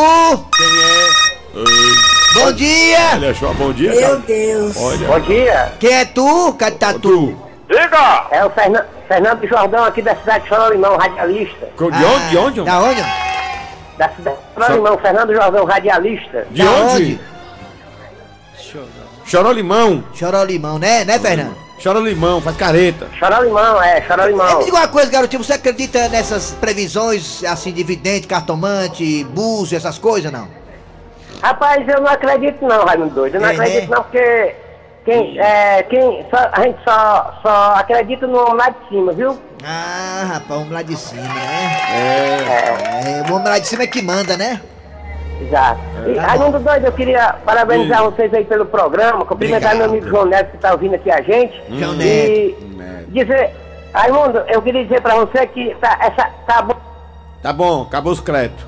Quem 0.57 0.67
é? 0.67 2.33
Bom 2.33 2.53
dia. 2.55 3.11
Olha 3.13 3.35
só, 3.35 3.53
bom 3.53 3.75
dia, 3.75 3.91
Meu 3.91 4.01
cara. 4.01 4.17
Deus! 4.27 4.75
Olha. 4.79 5.07
Bom 5.07 5.21
dia! 5.21 5.73
Quem 5.79 5.93
é 5.93 6.05
tu? 6.07 6.55
Cadê 6.55 6.77
tá 6.79 6.95
tu? 6.95 7.01
Tu. 7.01 7.37
Diga! 7.69 8.27
É 8.31 8.43
o 8.43 8.49
Fernan- 8.49 8.87
Fernando 9.07 9.47
Jordão 9.47 9.85
aqui 9.85 10.01
da 10.01 10.17
cidade 10.17 10.45
de 10.45 10.49
Chorolimão, 10.49 10.97
radialista. 10.97 11.67
De 11.77 11.85
onde? 11.85 12.29
De 12.31 12.39
onde? 12.39 12.63
Da 12.63 12.81
onde? 12.81 13.03
Da 13.99 14.09
cidade 14.17 14.37
de 14.39 14.65
Chorolimão, 14.65 14.99
Fernando 14.99 15.35
Jordão, 15.35 15.65
radialista. 15.67 16.47
De 16.51 16.63
Da 16.63 16.71
onde? 16.71 17.21
Chorou 19.27 19.53
limão. 19.53 20.03
Chorou 20.15 20.43
limão, 20.43 20.79
né? 20.79 21.05
Né, 21.05 21.19
Fernando? 21.19 21.55
Chora 21.85 21.99
limão, 22.01 22.41
faz 22.41 22.57
careta. 22.57 23.07
Chorolimão, 23.19 23.83
é, 23.83 23.99
É, 23.99 24.03
Chorolimão. 24.07 24.59
me 24.59 24.65
diga 24.65 24.77
uma 24.79 24.89
coisa, 24.89 25.11
garotinho. 25.11 25.45
Você 25.45 25.53
acredita 25.53 26.09
nessas 26.09 26.53
previsões, 26.53 27.45
assim, 27.45 27.73
de 27.73 27.85
vidente, 27.85 28.27
cartomante, 28.27 29.23
búzio, 29.25 29.77
essas 29.77 29.99
coisas, 29.99 30.33
não? 30.33 30.49
Rapaz, 31.43 31.87
eu 31.87 32.01
não 32.01 32.09
acredito 32.11 32.65
não, 32.65 32.87
Raimundo 32.87 33.15
Doido. 33.15 33.35
Eu 33.35 33.41
não 33.43 33.49
É, 33.49 33.53
acredito 33.53 33.91
né? 33.91 33.97
não, 33.97 34.03
porque 34.03 34.55
quem, 35.05 35.39
é, 35.39 35.83
quem 35.83 36.27
só- 36.31 36.49
a 36.53 36.63
gente 36.63 36.79
só, 36.83 37.39
só 37.43 37.75
acredita 37.77 38.27
no 38.27 38.39
homem 38.41 38.55
lá 38.57 38.71
de 38.71 38.89
cima, 38.89 39.13
viu? 39.13 39.39
Ah, 39.63 40.25
rapaz, 40.35 40.51
o 40.53 40.63
homem 40.63 40.73
lá 40.73 40.83
de 40.83 40.97
cima, 40.97 41.21
né? 41.23 41.77
É. 41.93 43.19
É, 43.21 43.31
o 43.31 43.35
homem 43.35 43.49
lá 43.49 43.59
de 43.59 43.69
cima 43.69 43.83
é 43.83 43.87
que 43.87 44.01
manda, 44.01 44.39
né? 44.39 44.59
Exato. 45.41 45.81
E, 46.07 46.15
Tá 46.15 46.21
bom. 46.21 46.27
Raimundo 46.27 46.59
Doido, 46.61 46.87
eu 46.87 46.93
queria 46.93 47.35
parabenizar 47.45 48.03
vocês 48.05 48.33
aí 48.33 48.45
pelo 48.45 48.67
programa, 48.67 49.25
cumprimentar 49.25 49.75
meu 49.77 49.87
amigo 49.87 50.09
João 50.09 50.27
Neto 50.27 50.53
que 50.53 50.59
tá 50.59 50.73
ouvindo 50.73 50.95
aqui 50.95 51.11
a 51.11 51.21
gente. 51.23 51.61
João 51.71 51.95
e 51.95 52.55
Neto. 52.77 53.11
dizer, 53.11 53.51
Raimundo, 53.93 54.39
eu 54.49 54.63
queria 54.63 54.83
dizer 54.85 55.01
pra 55.01 55.15
você 55.17 55.47
que 55.47 55.75
tá, 55.81 55.99
essa, 56.01 56.29
tá 56.47 56.63
bom. 56.63 56.77
Tá 57.43 57.53
bom, 57.53 57.83
acabou 57.83 58.13
os 58.13 58.21
créditos. 58.21 58.65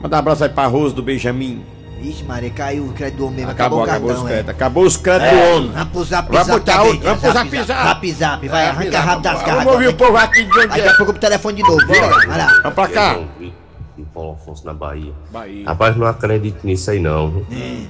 Manda 0.00 0.16
um 0.16 0.18
abraço 0.18 0.42
aí 0.44 0.50
pra 0.50 0.66
Rose 0.66 0.94
do 0.94 1.02
Benjamin. 1.02 1.64
Ixi, 2.02 2.24
Maria, 2.24 2.50
caiu 2.50 2.86
o 2.86 2.92
crédito 2.92 3.18
do 3.18 3.26
homem 3.26 3.36
mesmo. 3.36 3.52
Acabou, 3.52 3.78
o 3.78 3.82
acabou 3.84 4.08
cartão, 4.08 4.24
os 4.24 4.30
é. 4.30 4.32
créditos. 4.34 4.54
Acabou 4.56 4.84
os 4.84 4.96
créditos 4.96 5.30
do 5.30 5.56
homem. 5.56 5.70
Vamos 5.70 5.88
pro 5.92 6.04
zap 6.04 6.32
Vai 6.32 6.44
zap 6.44 6.58
botar 6.58 6.72
também, 6.72 6.88
outro, 6.88 7.04
vamos 7.04 7.20
pro 7.20 7.32
zap 7.32 7.56
zap. 7.62 7.66
Zap 7.84 8.12
zap, 8.12 8.48
vai, 8.48 8.66
arranca 8.66 8.98
rápido 9.00 9.22
das 9.22 9.42
garras. 9.42 9.54
Vamos 9.64 9.72
ouvir 9.74 9.88
o 9.88 9.94
povo 9.94 10.16
aqui 10.16 10.44
de 10.44 10.58
onde 10.58 10.66
Daqui 10.66 10.80
é. 10.80 10.88
a 10.88 10.96
pouco 10.96 11.12
o 11.12 11.18
telefone 11.18 11.56
de 11.56 11.62
novo, 11.62 11.86
vai 11.86 12.38
lá. 12.38 12.46
Vamos 12.62 12.74
pra 12.74 12.88
cá. 12.88 13.18
Paulo 14.32 14.38
Afonso, 14.40 14.66
na 14.66 14.72
Bahia. 14.72 15.12
Bahia. 15.30 15.64
Rapaz, 15.66 15.96
não 15.96 16.06
acredito 16.06 16.64
nisso 16.64 16.90
aí 16.90 16.98
não. 16.98 17.30
viu? 17.30 17.46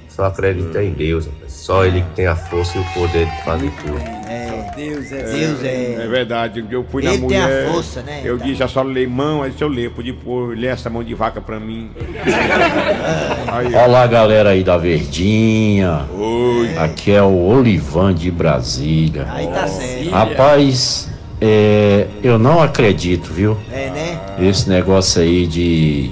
Só 0.08 0.24
acredito 0.24 0.76
em 0.78 0.90
Deus. 0.92 1.26
rapaz. 1.26 1.52
Só 1.52 1.84
Ele 1.84 2.02
que 2.02 2.10
tem 2.16 2.26
a 2.26 2.34
força 2.36 2.76
e 2.78 2.80
o 2.80 2.84
poder 2.92 3.26
de 3.26 3.42
fazer 3.44 3.70
tudo. 3.82 4.22
Deus 4.74 5.12
é 5.12 5.22
Deus 5.24 5.62
É 5.62 5.98
é. 6.02 6.06
verdade, 6.08 6.64
eu 6.70 6.82
fui 6.90 7.02
na 7.02 7.12
Ele 7.12 7.26
tem 7.26 7.38
a 7.38 7.42
mulher. 7.44 7.70
força, 7.70 8.00
né? 8.02 8.22
Eu 8.24 8.38
Tá. 8.38 8.44
disse, 8.46 8.62
a 8.62 8.68
só 8.68 8.82
limão, 8.82 9.42
aí 9.42 9.50
disse, 9.50 9.62
eu 9.62 9.68
ler, 9.68 9.90
podia 9.90 10.14
pôr, 10.14 10.56
ler 10.56 10.68
essa 10.68 10.88
mão 10.88 11.04
de 11.04 11.14
vaca 11.14 11.40
pra 11.42 11.60
mim. 11.60 11.90
Aí, 13.52 13.74
Olá, 13.74 14.06
galera 14.06 14.50
aí 14.50 14.64
da 14.64 14.78
Verdinha. 14.78 16.06
Oi. 16.16 16.76
Aqui 16.78 17.12
é 17.12 17.22
o 17.22 17.34
Olivan 17.48 18.14
de 18.14 18.30
Brasília. 18.30 19.26
Aí 19.30 19.46
tá 19.48 19.66
certo. 19.68 20.10
Rapaz, 20.10 21.10
é, 21.40 22.06
eu 22.22 22.38
não 22.38 22.62
acredito, 22.62 23.30
viu? 23.30 23.58
É, 23.70 23.90
né? 23.90 24.20
Esse 24.40 24.70
negócio 24.70 25.20
aí 25.20 25.46
de 25.46 26.10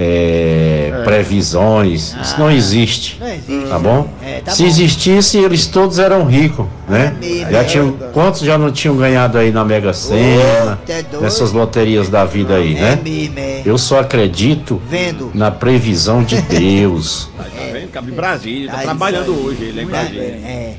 é, 0.00 1.02
previsões, 1.04 2.14
isso 2.22 2.38
não 2.38 2.50
existe. 2.50 3.18
Não 3.20 3.28
existe. 3.28 3.68
Tá 3.68 3.78
bom? 3.78 4.08
É, 4.22 4.40
tá 4.40 4.52
Se 4.52 4.62
bom. 4.62 4.68
existisse, 4.68 5.38
eles 5.38 5.66
todos 5.66 5.98
eram 5.98 6.24
ricos, 6.24 6.66
né? 6.88 7.14
mesmo, 7.20 7.50
Já 7.50 7.58
é. 7.60 7.64
tinham, 7.64 7.92
quantos 8.12 8.40
já 8.42 8.56
não 8.56 8.70
tinham 8.70 8.96
ganhado 8.96 9.36
aí 9.38 9.50
na 9.50 9.64
Mega 9.64 9.92
Sena, 9.92 10.78
doido. 10.86 11.20
nessas 11.22 11.52
loterias 11.52 12.08
da 12.08 12.24
vida 12.24 12.54
aí, 12.54 12.76
É 12.76 12.80
né? 12.80 12.98
mesmo, 13.02 13.38
é. 13.38 13.62
Eu 13.64 13.76
só 13.76 14.00
acredito 14.00 14.80
Vendo. 14.88 15.30
na 15.34 15.50
previsão 15.50 16.22
de 16.22 16.40
Deus. 16.48 17.28
Tá 17.36 17.44
vendo? 17.72 17.88
Cabe 17.88 18.12
em 18.12 18.14
Brasília, 18.14 18.70
tá 18.70 18.78
trabalhando 18.82 19.44
hoje 19.44 19.64
ele 19.64 19.80
é 19.80 19.82
em 19.82 19.86
É, 19.86 19.90
Brasília. 19.90 20.22
é. 20.22 20.74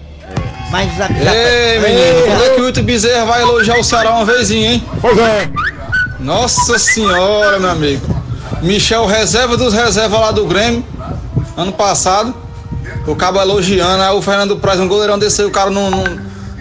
Mas. 0.71 0.87
Ei, 0.99 1.79
menino, 1.79 2.27
quando 2.27 2.43
é 2.43 2.49
que 2.55 2.61
o 2.61 2.65
Wilton 2.65 2.83
Bezerra 2.83 3.25
vai 3.25 3.41
elogiar 3.41 3.79
o 3.79 3.83
Ceará 3.83 4.11
uma 4.11 4.25
vezinha, 4.25 4.73
hein? 4.73 4.83
Pois 5.01 5.17
é. 5.17 5.49
Nossa 6.19 6.77
senhora, 6.77 7.59
meu 7.59 7.69
amigo. 7.71 8.18
Michel, 8.61 9.05
reserva 9.05 9.55
dos 9.55 9.73
reservas 9.73 10.19
lá 10.19 10.31
do 10.31 10.45
Grêmio, 10.45 10.83
ano 11.55 11.71
passado. 11.71 12.33
O 13.07 13.15
cabo 13.15 13.39
elogiando, 13.39 14.03
aí 14.03 14.15
o 14.15 14.21
Fernando 14.21 14.57
Praz, 14.57 14.79
um 14.79 14.87
goleirão 14.87 15.17
desse 15.17 15.41
aí, 15.41 15.47
o 15.47 15.51
cara 15.51 15.69
não, 15.69 15.89
não, 15.89 16.03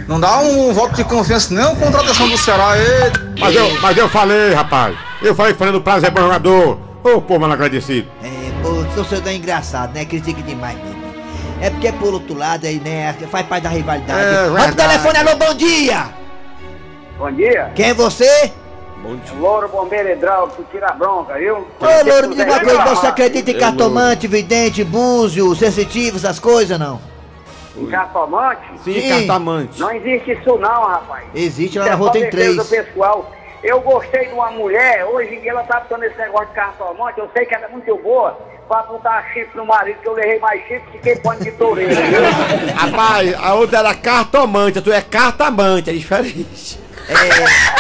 não 0.06 0.20
dá 0.20 0.38
um 0.38 0.72
voto 0.72 0.94
de 0.94 1.04
confiança, 1.04 1.52
nem 1.52 1.64
a 1.64 1.74
contratação 1.74 2.28
do 2.28 2.38
Ceará. 2.38 2.78
Eita. 2.78 3.32
Mas 3.38 3.54
eu, 3.54 3.80
mas 3.80 3.96
eu 3.96 4.08
falei, 4.08 4.54
rapaz. 4.54 4.96
Eu 5.20 5.34
falei 5.34 5.52
que 5.52 5.56
o 5.56 5.58
Fernando 5.58 5.82
Prazo 5.82 6.06
é 6.06 6.10
bom 6.10 6.20
jogador. 6.20 6.78
Ô, 7.02 7.20
povo 7.20 7.40
mal 7.40 7.52
agradecido. 7.52 8.08
É, 8.22 8.28
pô, 8.62 8.84
torcedor 8.94 9.28
é 9.28 9.36
engraçado, 9.36 9.94
né? 9.94 10.04
Critica 10.04 10.42
demais 10.42 10.76
mesmo. 10.78 10.98
É 11.60 11.70
porque 11.70 11.90
por 11.92 12.14
outro 12.14 12.36
lado 12.36 12.66
aí, 12.66 12.80
né? 12.80 13.14
Faz 13.30 13.46
parte 13.46 13.64
da 13.64 13.70
rivalidade. 13.70 14.20
É 14.20 14.48
Olha 14.48 14.72
o 14.72 14.74
telefone, 14.74 15.18
alô, 15.18 15.36
bom 15.36 15.54
dia! 15.54 16.06
Bom 17.18 17.32
dia. 17.32 17.72
Quem 17.74 17.86
é 17.86 17.94
você? 17.94 18.52
Bom 19.02 19.16
dia. 19.16 19.34
Louro 19.38 19.68
Bombeiro 19.68 20.10
Hidráulico, 20.10 20.64
tira 20.70 20.88
a 20.88 20.92
bronca, 20.92 21.34
viu? 21.34 21.56
Ô, 21.56 22.06
Louro, 22.06 22.28
me 22.28 22.34
diga 22.36 22.50
uma 22.52 22.60
coisa, 22.60 22.84
você 22.86 23.06
acredita 23.06 23.50
em 23.50 23.58
cartomante, 23.58 24.26
vidente, 24.26 24.82
búzio, 24.84 25.54
sensitivo, 25.54 26.16
essas 26.16 26.38
coisas, 26.38 26.78
não? 26.78 27.00
Em 27.76 27.86
cartomante? 27.86 28.62
Sim, 28.82 29.00
Sim. 29.00 29.08
cartamante. 29.08 29.80
Não 29.80 29.90
existe 29.92 30.32
isso 30.32 30.58
não, 30.58 30.84
rapaz. 30.86 31.24
Existe 31.34 31.78
lá 31.78 31.84
Isso 31.84 31.90
na 31.92 31.96
é 31.96 31.98
rua 31.98 32.12
tem 32.12 32.24
do 32.24 32.30
três. 32.30 32.68
pessoal. 32.68 33.30
Eu 33.62 33.80
gostei 33.80 34.26
de 34.26 34.34
uma 34.34 34.50
mulher, 34.50 35.04
hoje 35.04 35.34
em 35.34 35.40
dia 35.40 35.50
ela 35.50 35.62
tá 35.64 35.80
botando 35.80 36.04
esse 36.04 36.16
negócio 36.18 36.48
de 36.48 36.54
cartomante, 36.54 37.18
eu 37.18 37.28
sei 37.36 37.44
que 37.44 37.54
ela 37.54 37.66
é 37.66 37.68
muito 37.68 37.96
boa, 37.98 38.38
pra 38.68 38.82
botar 38.82 39.24
chifre 39.32 39.56
no 39.56 39.66
marido, 39.66 39.98
que 40.00 40.08
eu 40.08 40.12
levei 40.12 40.38
mais 40.38 40.60
chifre 40.62 40.82
que 40.92 40.98
quem 40.98 41.16
põe 41.16 41.36
de 41.38 41.50
toureiro, 41.52 41.92
viu? 41.92 42.20
Rapaz, 42.76 43.34
a 43.40 43.54
outra 43.54 43.78
era 43.80 43.94
cartomante, 43.94 44.78
a 44.78 44.82
tua 44.82 44.94
é 44.96 45.00
cartamante, 45.00 45.90
é 45.90 45.92
diferente. 45.92 46.78
É, 47.08 47.78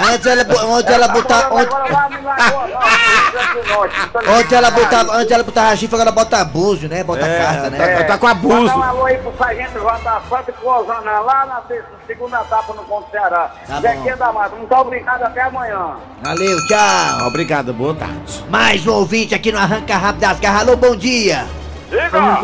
Antes 0.00 0.26
ela, 0.26 0.42
antes 0.78 0.92
ela 0.92 1.08
botava. 1.08 1.54
Antes, 1.60 1.74
Agora 1.74 1.92
lá 1.92 2.08
no 2.08 2.22
Lagoa, 2.22 2.66
lá, 2.68 2.80
no 2.80 2.86
Rio 2.86 3.32
Grande 3.32 3.52
do 3.68 3.74
Norte, 3.74 3.98
não 3.98 4.08
tô 4.08 4.30
antes 4.30 4.52
ela 4.52 4.70
botava, 4.70 5.16
antes 5.16 5.30
ela 5.32 5.42
botava 5.42 5.76
chifre, 5.76 5.96
agora 5.96 6.12
bota 6.12 6.44
búzio, 6.44 6.88
né? 6.88 7.02
Bota 7.02 7.26
É, 7.26 7.38
carta, 7.42 7.70
né? 7.70 7.96
tá- 7.96 8.04
tá 8.04 8.18
com 8.18 8.26
abuso. 8.28 8.54
Mandar 8.62 8.76
um 8.78 8.82
alô 8.82 9.04
aí 9.06 9.18
pro 9.18 9.34
sargento 9.36 9.72
João 9.72 10.00
da 10.02 10.20
Santa 10.28 10.50
e 10.50 10.52
pro 10.52 10.68
Osana, 10.68 11.20
lá 11.20 11.46
na 11.46 11.62
se- 11.66 11.82
segunda 12.06 12.40
etapa 12.40 12.72
no 12.74 12.84
Ponto 12.84 13.10
Ceará. 13.10 13.50
Tá 13.66 13.80
Zequinha 13.80 14.16
da 14.16 14.32
Mata, 14.32 14.54
muito 14.54 14.72
obrigado, 14.74 15.22
até 15.24 15.42
amanhã. 15.42 15.96
Valeu, 16.22 16.56
tchau. 16.68 17.26
Obrigado, 17.26 17.72
boa 17.72 17.94
tarde. 17.94 18.44
Mais 18.48 18.86
um 18.86 18.92
ouvinte 18.92 19.34
aqui 19.34 19.50
no 19.50 19.58
Arranca 19.58 19.96
Rápido 19.96 20.20
das 20.20 20.38
Garras. 20.38 20.60
Alô, 20.62 20.76
bom 20.76 20.94
dia. 20.94 21.44
Diga! 21.90 22.40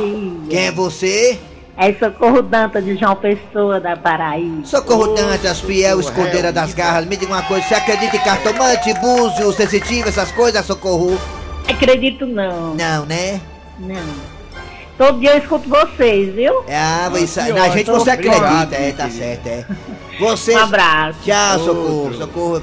Quem 0.51 0.67
é 0.67 0.73
você? 0.73 1.39
É 1.77 1.93
Socorro 1.93 2.41
Danta 2.41 2.81
de 2.81 2.97
João 2.97 3.17
Pessoa, 3.17 3.81
da 3.81 3.97
Paraíba. 3.97 4.65
Socorro 4.65 5.09
Dantas, 5.09 5.61
fiel 5.61 5.99
escondeira 5.99 6.53
das 6.53 6.73
garras. 6.73 7.05
Me 7.05 7.17
diga 7.17 7.33
uma 7.33 7.43
coisa, 7.43 7.67
você 7.67 7.75
acredita 7.75 8.17
em 8.17 8.21
cartomante, 8.21 8.95
búzio, 8.95 9.53
sensitivo, 9.53 10.09
essas 10.09 10.31
coisas, 10.31 10.65
Socorro? 10.65 11.19
Acredito 11.69 12.27
não. 12.27 12.75
Não, 12.75 13.05
né? 13.07 13.41
Não. 13.79 14.35
Todo 14.97 15.19
dia 15.19 15.33
eu 15.33 15.39
escuto 15.39 15.69
vocês, 15.69 16.33
viu? 16.33 16.63
Ah, 16.69 17.11
isso, 17.19 17.41
na 17.53 17.69
gente 17.71 17.91
você 17.91 18.11
acredita, 18.11 18.77
é, 18.77 18.93
tá 18.93 19.11
certo, 19.11 19.47
é. 19.49 19.67
Você. 20.21 20.55
Um 20.55 20.59
abraço. 20.59 21.19
Tchau, 21.25 21.59
Socorro, 21.59 22.15
Socorro. 22.15 22.63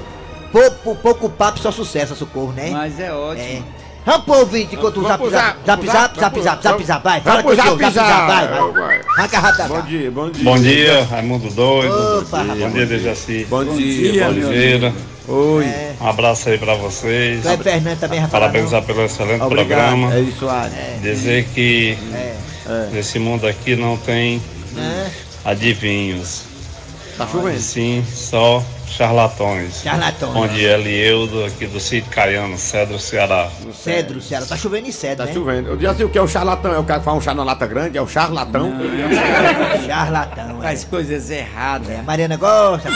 Pouco, 0.50 0.96
pouco 0.96 1.28
papo, 1.28 1.58
só 1.58 1.70
sucesso, 1.70 2.16
Socorro, 2.16 2.52
né? 2.52 2.70
Mas 2.70 2.98
é 2.98 3.12
ótimo. 3.12 3.62
Vamos 4.04 4.24
pro 4.24 4.34
ouvinte 4.40 4.74
enquanto 4.74 5.00
o 5.00 5.06
zap 5.06 5.30
zap, 5.30 5.58
zap 5.64 5.86
zap, 5.86 6.18
zap, 6.18 6.18
zap 6.20 6.42
zap, 6.42 6.62
zap 6.62 6.84
zap, 6.84 7.04
vai. 7.04 7.20
Fala 7.20 7.42
pro 7.42 7.56
contigo, 7.56 7.78
zap 7.78 7.94
zap 7.94 8.08
zap, 8.08 8.26
vai, 8.26 8.48
vai. 8.72 9.00
Arranca 9.16 9.38
rápido 9.38 9.68
Bom 9.68 9.82
dia, 9.82 10.10
bom 10.10 10.30
dia. 10.30 10.44
Bom 10.44 10.58
dia, 10.58 11.04
Raimundo 11.04 11.50
Doido. 11.50 12.18
Opa, 12.18 12.42
bom 12.44 12.70
dia, 12.70 12.86
Dejaci. 12.86 13.46
Bom 13.48 13.64
dia, 13.64 14.28
Oliveira. 14.28 14.92
Oi. 15.28 15.66
Um 16.00 16.08
abraço 16.08 16.48
aí 16.48 16.58
pra 16.58 16.74
vocês. 16.74 17.42
Cleber 17.42 17.72
Fernando 17.72 17.98
também, 18.00 18.18
Rafael. 18.18 18.40
Parabenizar 18.40 18.82
pelo 18.82 19.04
excelente 19.04 19.46
programa. 19.46 20.12
É 20.14 20.20
isso 20.20 20.48
aí. 20.48 20.98
Dizer 21.00 21.44
que 21.54 21.96
É. 22.12 22.88
nesse 22.92 23.20
mundo 23.20 23.46
aqui 23.46 23.76
não 23.76 23.96
tem 23.96 24.42
É. 24.76 25.10
adivinhos. 25.44 26.42
Tá 27.16 27.26
chovendo. 27.30 27.60
Sim, 27.60 28.04
só 28.12 28.64
charlatões. 28.92 29.82
Charlatões. 29.82 30.32
Bom 30.32 30.46
dia, 30.48 30.72
Elieudo, 30.78 31.44
aqui 31.44 31.66
do 31.66 31.80
sítio 31.80 32.10
Caiano, 32.10 32.56
Cedro, 32.58 32.98
Ceará. 32.98 33.48
Cedro, 33.72 34.20
Ceará. 34.20 34.44
Tá 34.46 34.56
chovendo 34.56 34.88
em 34.88 34.92
cedro, 34.92 35.16
Tá 35.18 35.24
né? 35.26 35.32
chovendo. 35.32 35.70
Eu 35.70 35.80
já 35.80 35.94
sei 35.94 36.04
o 36.04 36.08
que 36.08 36.18
é 36.18 36.22
o 36.22 36.28
charlatão. 36.28 36.72
É 36.74 36.78
o 36.78 36.84
cara 36.84 36.98
que 37.00 37.04
faz 37.04 37.16
um 37.16 37.20
chá 37.20 37.34
na 37.34 37.42
lata 37.44 37.66
grande, 37.66 37.96
é 37.98 38.02
o 38.02 38.06
charlatão. 38.06 38.72
Charlatão. 39.86 40.58
é. 40.60 40.62
Faz 40.62 40.84
coisas 40.84 41.30
erradas. 41.30 41.98
A 41.98 42.02
Mariana 42.02 42.36
gosta. 42.36 42.88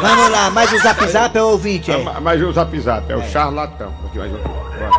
Vamos 0.00 0.30
lá, 0.30 0.50
mais 0.50 0.72
um 0.72 0.78
zap 0.78 1.06
zap 1.06 1.36
é 1.38 1.42
o 1.42 1.46
ouvinte, 1.48 1.90
é. 1.90 1.94
Ah, 2.14 2.20
Mas 2.20 2.42
o 2.42 2.52
zap 2.52 2.78
zap, 2.80 3.10
é 3.12 3.16
o 3.16 3.22
charlatão. 3.22 3.92
Aqui, 4.06 4.18
mais 4.18 4.32
um. 4.32 4.38
Bora. 4.38 4.90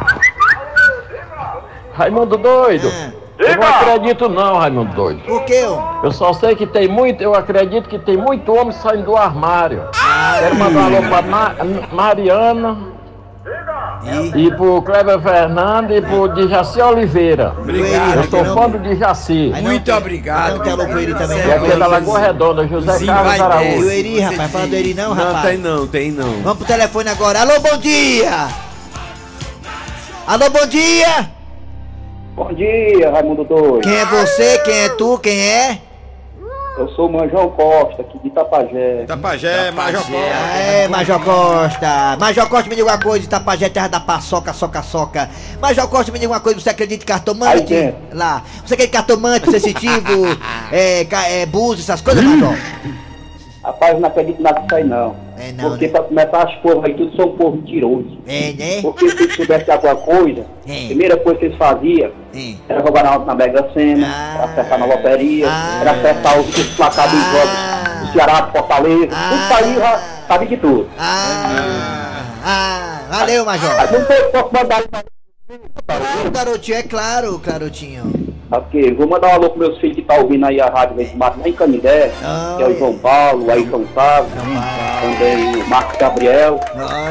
Raimundo 1.93 2.37
doido! 2.37 2.91
Eu 3.39 3.57
não 3.57 3.67
acredito 3.67 4.29
não, 4.29 4.57
Raimundo 4.59 4.93
doido. 4.93 5.21
Por 5.23 5.43
quê? 5.45 5.63
Eu 6.03 6.11
só 6.11 6.33
sei 6.33 6.55
que 6.55 6.67
tem 6.67 6.87
muito, 6.87 7.21
eu 7.21 7.33
acredito 7.33 7.89
que 7.89 7.97
tem 7.99 8.15
muito 8.15 8.53
homem 8.53 8.71
saindo 8.71 9.05
do 9.05 9.17
armário. 9.17 9.83
Quero 10.39 10.55
mandar 10.55 10.79
um 10.79 10.85
alô 10.97 11.07
pra 11.09 11.21
Ma- 11.23 11.55
Mariana. 11.91 12.77
E 14.35 14.51
pro 14.51 14.81
Kleber 14.81 15.19
Fernando 15.21 15.91
e 15.91 16.01
pro 16.01 16.27
Dijaci 16.27 16.79
Oliveira. 16.81 17.53
Obrigado, 17.57 18.15
Eu 18.17 18.23
sou 18.29 18.43
não- 18.43 18.53
fã 18.55 18.69
do 18.69 18.77
Dijaci. 18.79 19.53
Muito 19.61 19.91
obrigado. 19.93 20.57
Não 20.57 20.59
tem 20.63 20.73
alô 20.73 20.85
pro 20.85 20.99
Eri 20.99 21.13
também, 21.15 21.37
E 21.37 21.51
aqui 21.51 21.71
é 21.71 21.75
da 21.77 21.87
Lagoa 21.87 22.19
Redonda, 22.19 22.67
José 22.67 22.93
Sim, 22.99 23.05
Carlos 23.07 23.25
vai 23.27 23.37
E 23.37 23.41
o 23.41 23.45
Araújo. 23.45 23.89
Eri, 23.89 24.19
rapaz, 24.19 24.51
fala 24.51 24.67
do 24.67 24.75
Eri 24.75 24.93
não, 24.93 25.15
Não, 25.15 25.25
rapaz. 25.25 25.45
tem 25.45 25.57
não, 25.57 25.87
tem 25.87 26.11
não. 26.11 26.31
Vamos 26.43 26.57
pro 26.59 26.67
telefone 26.67 27.09
agora. 27.09 27.41
Alô, 27.41 27.59
bom 27.61 27.77
dia! 27.77 28.47
Alô, 30.27 30.49
bom 30.49 30.67
dia! 30.67 31.32
Bom 32.35 32.51
dia, 32.53 33.11
Raimundo 33.11 33.43
Doido. 33.43 33.81
Quem 33.81 33.95
é 33.95 34.05
você? 34.05 34.57
Quem 34.59 34.73
é 34.73 34.89
tu? 34.89 35.17
Quem 35.19 35.39
é? 35.39 35.79
Eu 36.75 36.89
sou 36.89 37.07
o 37.07 37.11
Manjão 37.13 37.51
Costa, 37.51 38.01
aqui 38.01 38.17
de 38.17 38.29
Itapajé. 38.29 39.03
Itapajé, 39.03 39.69
Major 39.69 40.01
Ah, 40.11 40.57
É, 40.57 40.87
Major 40.87 41.23
Costa. 41.23 42.17
Major 42.19 42.49
Costa, 42.49 42.67
me 42.67 42.75
diga 42.75 42.87
uma 42.89 42.99
coisa. 42.99 43.23
Itapajé, 43.25 43.69
terra 43.69 43.87
da 43.87 43.99
paçoca, 43.99 44.51
soca, 44.53 44.81
soca. 44.81 45.29
Major 45.61 45.87
Costa, 45.87 46.11
me 46.11 46.17
diga 46.17 46.31
uma 46.31 46.39
coisa. 46.39 46.59
Você 46.59 46.71
acredita 46.71 47.03
em 47.03 47.05
Aí 47.05 47.19
cartomante? 47.19 47.63
dentro. 47.65 48.01
Lá. 48.17 48.41
Você 48.65 48.73
acredita 48.73 48.97
em 48.97 48.99
cartomante, 48.99 49.51
sensitivo, 49.51 50.25
é, 50.73 51.05
é, 51.41 51.45
búzio, 51.45 51.83
essas 51.83 52.01
coisas, 52.01 52.23
Major? 52.23 52.55
Rapaz, 53.63 53.93
eu 53.93 53.99
não 53.99 54.09
acredito 54.09 54.41
nada 54.41 54.59
disso 54.61 54.75
aí 54.75 54.83
não. 54.83 55.15
É 55.37 55.51
não, 55.51 55.69
Porque 55.69 55.85
né? 55.87 55.91
pra 55.91 56.03
começar 56.03 56.43
as 56.43 56.55
porras 56.61 56.83
aí, 56.85 56.93
tudo 56.95 57.15
são 57.15 57.31
povo 57.35 57.57
mentiroso. 57.57 58.17
É, 58.27 58.53
né? 58.53 58.81
Porque 58.81 59.09
se 59.09 59.45
de 59.45 59.71
alguma 59.71 59.95
coisa, 59.95 60.45
É. 60.67 60.83
a 60.83 60.85
primeira 60.87 61.17
coisa 61.17 61.39
que 61.39 61.45
eles 61.45 61.57
faziam 61.57 62.11
É. 62.35 62.53
era 62.69 62.79
jogar 62.85 63.03
na, 63.03 63.19
na 63.19 63.35
Mega 63.35 63.69
Sena, 63.73 64.07
Ah. 64.07 64.35
era 64.35 64.45
acertar 64.51 64.79
na 64.79 64.85
loteria, 64.85 65.47
Ah. 65.49 65.77
era 65.81 65.91
acertar 65.91 66.39
os, 66.39 66.47
os 66.57 66.67
placares 66.75 67.11
dos 67.13 67.23
jogos 67.31 68.07
do 68.07 68.13
Ceará, 68.13 68.41
do 68.41 68.51
Fortaleza, 68.51 69.09
Ah. 69.11 69.29
tudo 69.29 69.41
isso 69.43 69.53
aí 69.53 69.75
já 69.75 70.03
sabia 70.27 70.47
de 70.47 70.57
tudo. 70.57 70.89
Ah, 70.99 72.21
ah, 72.45 72.99
valeu, 73.09 73.45
Major. 73.45 73.75
Mas 73.75 73.91
não 73.91 74.05
sei 74.05 74.15
se 74.17 74.31
posso 74.31 74.49
mandar 74.53 74.83
Claro, 75.85 76.31
garotinho, 76.31 76.77
é 76.77 76.83
claro, 76.83 77.37
garotinho. 77.39 78.22
Ok, 78.55 78.93
vou 78.93 79.07
mandar 79.07 79.29
um 79.29 79.33
alô 79.33 79.49
pro 79.49 79.59
meus 79.59 79.79
filhos 79.79 79.95
que 79.95 80.03
tá 80.03 80.13
ouvindo 80.15 80.45
aí 80.45 80.61
a 80.61 80.67
rádio 80.67 80.95
Vento 80.95 81.17
Mato 81.17 81.39
lá 81.39 81.47
em 81.49 81.53
Canindé, 81.53 82.11
Ah, 82.23 82.53
que 82.55 82.63
é 82.63 82.67
o 82.67 82.77
João 82.77 82.95
Paulo, 82.99 83.49
aí 83.51 83.67
São 83.67 83.83
Sábio, 83.95 84.29
também 85.01 85.55
o 85.63 85.67
Marcos 85.69 85.97
Gabriel. 85.97 86.59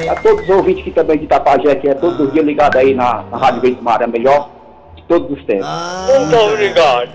A 0.08 0.14
todos 0.22 0.44
os 0.44 0.48
ouvintes 0.50 0.84
que 0.84 0.92
também 0.92 1.18
de 1.18 1.24
Itapajé, 1.24 1.74
que 1.74 1.88
é 1.88 1.94
todos 1.94 2.20
os 2.20 2.32
dias 2.32 2.46
ligado 2.46 2.76
aí 2.76 2.94
na, 2.94 3.24
na 3.30 3.36
Rádio 3.38 3.60
Vento 3.60 3.82
Mar, 3.82 4.00
é 4.00 4.04
a 4.04 4.06
melhor 4.06 4.50
de 4.94 5.02
todos 5.02 5.36
os 5.36 5.44
tempos. 5.44 5.66
Muito 6.16 6.36
obrigado. 6.36 7.08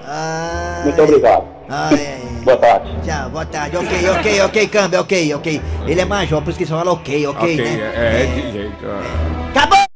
Muito 0.84 1.02
obrigado. 1.04 1.44
Ai, 1.70 1.94
ai, 1.94 2.08
ai. 2.22 2.28
Boa 2.48 2.58
tarde. 2.58 2.90
Tchau, 3.06 3.30
boa 3.30 3.46
tarde. 3.46 3.76
Ok, 3.76 4.10
ok, 4.10 4.42
ok, 4.44 4.68
câmbio, 4.70 5.02
ok, 5.02 5.34
ok. 5.36 5.62
Ele 5.86 6.00
é 6.00 6.06
major, 6.06 6.42
por 6.42 6.50
isso 6.52 6.58
que 6.60 6.66
só 6.66 6.78
fala 6.78 6.94
ok, 6.94 7.28
ok, 7.28 7.44
Ok, 7.54 7.58
né? 7.58 7.92
é, 7.94 8.22
é 8.24 8.26
de 8.26 8.52
jeito. 8.54 8.86
ó. 8.86 9.50
Acabou! 9.60 9.87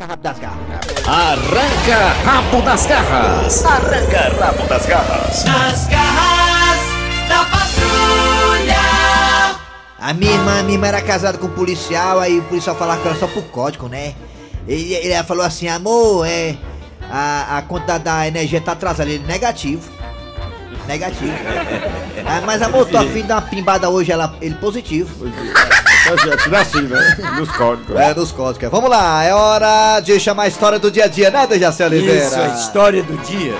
Rápido 0.00 0.22
das 0.22 0.38
garras. 0.38 0.58
Arranca 1.08 2.12
rabo 2.24 2.62
das 2.62 2.86
garras. 2.86 3.64
Arranca 3.64 4.32
rabo 4.38 4.66
das 4.68 4.86
garras. 4.86 5.44
Nas 5.44 5.86
garras 5.88 6.80
da 7.28 7.44
patrulha. 7.44 8.78
A 9.98 10.14
minha 10.14 10.34
irmã, 10.34 10.62
minha 10.62 10.76
irmã 10.76 10.86
era 10.86 11.02
casada 11.02 11.36
com 11.36 11.48
um 11.48 11.50
policial, 11.50 12.20
aí 12.20 12.38
o 12.38 12.44
policial 12.44 12.76
falava 12.76 13.02
com 13.02 13.08
ela 13.08 13.18
só 13.18 13.26
por 13.26 13.42
código, 13.46 13.88
né? 13.88 14.14
Ele, 14.68 14.94
ela 15.10 15.24
falou 15.24 15.44
assim, 15.44 15.66
amor, 15.66 16.24
é. 16.28 16.56
A, 17.10 17.58
a 17.58 17.62
conta 17.62 17.98
da 17.98 18.28
energia 18.28 18.60
tá 18.60 18.72
atrasada. 18.72 19.10
Ele, 19.10 19.26
negativo. 19.26 19.90
Negativo. 20.86 21.32
Ah, 22.30 22.42
mas 22.44 22.60
amor, 22.60 22.86
tô 22.86 22.98
afim 22.98 23.22
de 23.22 23.22
dar 23.22 23.36
uma 23.36 23.42
pimbada 23.42 23.88
hoje, 23.88 24.12
ela, 24.12 24.36
ele 24.42 24.54
positivo. 24.56 25.32
É 26.06 26.36
tudo 26.36 26.56
assim, 26.56 26.82
né? 26.82 27.16
Nos 27.36 27.50
códigos. 27.50 27.96
É, 27.96 28.14
nos 28.14 28.32
códigos. 28.32 28.70
Vamos 28.70 28.90
lá, 28.90 29.24
é 29.24 29.34
hora 29.34 30.00
de 30.00 30.18
chamar 30.20 30.44
a 30.44 30.48
história 30.48 30.78
do 30.78 30.90
dia 30.90 31.04
a 31.04 31.08
dia, 31.08 31.30
né, 31.30 31.46
Dejaci 31.46 31.82
Oliveira? 31.82 32.24
Isso, 32.24 32.40
a 32.40 32.46
história 32.48 33.02
do 33.02 33.16
dia. 33.18 33.54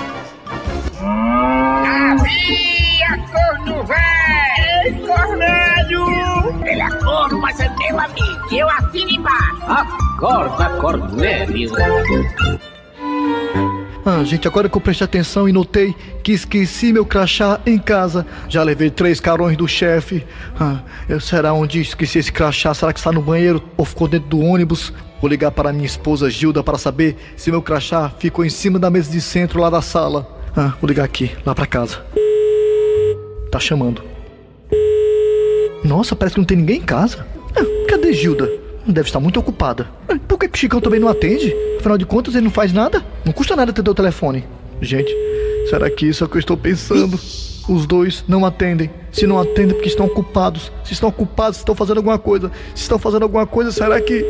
Havia 2.11 3.19
corno 3.33 3.85
velho! 3.85 5.07
Cornélio! 5.07 6.65
Ele 6.65 6.81
é 6.83 6.91
corno, 7.03 7.41
mas 7.41 7.61
é 7.61 7.69
meu 7.79 8.01
amigo. 8.01 8.55
Eu 8.55 8.69
assino 8.71 9.11
embaixo. 9.11 9.63
Acorda, 9.67 10.71
Cornélio. 10.81 11.73
Ah, 14.05 14.25
gente, 14.25 14.49
agora 14.49 14.69
que 14.69 14.77
eu 14.77 14.81
prestei 14.81 15.05
atenção 15.05 15.49
e 15.49 15.53
notei 15.53 15.95
que 16.23 16.33
esqueci 16.33 16.93
meu 16.93 17.05
crachá 17.05 17.61
em 17.67 17.79
casa. 17.79 18.27
Já 18.49 18.63
levei 18.63 18.91
três 18.91 19.21
carões 19.21 19.57
do 19.57 19.69
chefe. 19.69 20.25
Ah, 20.59 20.81
eu, 21.09 21.21
será 21.21 21.53
onde 21.53 21.81
esqueci 21.81 22.19
esse 22.19 22.33
crachá? 22.33 22.73
Será 22.73 22.93
que 22.93 22.99
está 22.99 23.13
no 23.13 23.21
banheiro 23.21 23.63
ou 23.77 23.85
ficou 23.85 24.09
dentro 24.09 24.29
do 24.29 24.41
ônibus? 24.41 24.93
Vou 25.21 25.29
ligar 25.29 25.51
para 25.51 25.73
minha 25.73 25.87
esposa 25.87 26.31
Gilda 26.31 26.63
para 26.63 26.79
saber 26.79 27.17
se 27.37 27.51
meu 27.51 27.61
crachá 27.61 28.11
ficou 28.19 28.45
em 28.45 28.51
cima 28.51 28.79
da 28.79 28.89
mesa 28.89 29.11
de 29.11 29.21
centro 29.21 29.61
lá 29.61 29.69
da 29.69 29.83
sala. 29.83 30.27
Ah, 30.57 30.75
vou 30.81 30.89
ligar 30.89 31.05
aqui, 31.05 31.31
lá 31.45 31.55
para 31.55 31.67
casa. 31.67 32.03
Tá 33.51 33.59
chamando. 33.59 34.03
Nossa, 35.85 36.17
parece 36.17 36.35
que 36.35 36.41
não 36.41 36.47
tem 36.47 36.57
ninguém 36.57 36.79
em 36.79 36.85
casa. 36.85 37.27
Ah, 37.57 37.87
cadê 37.89 38.13
Gilda? 38.13 38.51
Deve 38.87 39.09
estar 39.09 39.21
muito 39.21 39.39
ocupada. 39.39 39.89
Ah, 40.09 40.19
Que, 40.51 40.57
o 40.57 40.59
Chicão 40.59 40.81
também 40.81 41.01
não 41.01 41.09
atende? 41.09 41.55
Afinal 41.79 41.99
de 41.99 42.07
contas, 42.07 42.35
ele 42.35 42.45
não 42.45 42.51
faz 42.51 42.73
nada. 42.73 43.05
Não 43.25 43.33
custa 43.33 43.55
nada 43.55 43.71
atender 43.71 43.91
o 43.91 43.95
telefone. 43.95 44.45
Gente, 44.81 45.15
será 45.69 45.91
que 45.91 46.07
isso 46.07 46.25
é 46.25 46.27
o 46.27 46.31
que 46.31 46.37
eu 46.37 46.41
estou 46.41 46.57
pensando? 46.57 47.19
Os 47.69 47.87
dois 47.87 48.25
não 48.27 48.47
atendem. 48.47 48.91
Se 49.13 49.27
não 49.27 49.39
atendem, 49.39 49.75
porque 49.75 49.89
estão 49.89 50.07
ocupados. 50.07 50.73
Se 50.85 50.93
estão 50.93 51.09
ocupados, 51.09 51.59
estão 51.59 51.75
fazendo 51.75 51.99
alguma 51.99 52.19
coisa. 52.19 52.51
Se 52.75 52.83
estão 52.83 52.99
fazendo 52.99 53.25
alguma 53.25 53.47
coisa, 53.47 53.71
será 53.71 54.01
que. 54.01 54.25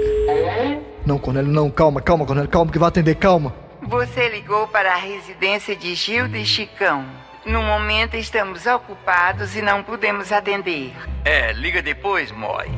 Não, 1.06 1.18
Cornélio, 1.18 1.50
não. 1.50 1.70
Calma, 1.70 2.00
calma, 2.00 2.26
Cornélio. 2.26 2.50
Calma, 2.50 2.72
que 2.72 2.78
vai 2.78 2.88
atender. 2.88 3.14
Calma. 3.14 3.54
Você 3.82 4.28
ligou 4.28 4.66
para 4.68 4.92
a 4.92 4.96
residência 4.96 5.76
de 5.76 5.94
Gilda 5.94 6.36
e 6.36 6.44
Chicão. 6.44 7.04
No 7.46 7.62
momento 7.62 8.16
estamos 8.16 8.66
ocupados 8.66 9.56
e 9.56 9.62
não 9.62 9.82
podemos 9.82 10.32
atender. 10.32 10.92
É, 11.24 11.52
liga 11.52 11.80
depois, 11.80 12.30
Moi. 12.32 12.68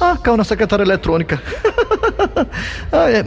Ah, 0.00 0.16
caiu 0.16 0.36
na 0.36 0.44
secretária 0.44 0.82
eletrônica. 0.82 1.40
ah, 2.92 3.10
é, 3.10 3.24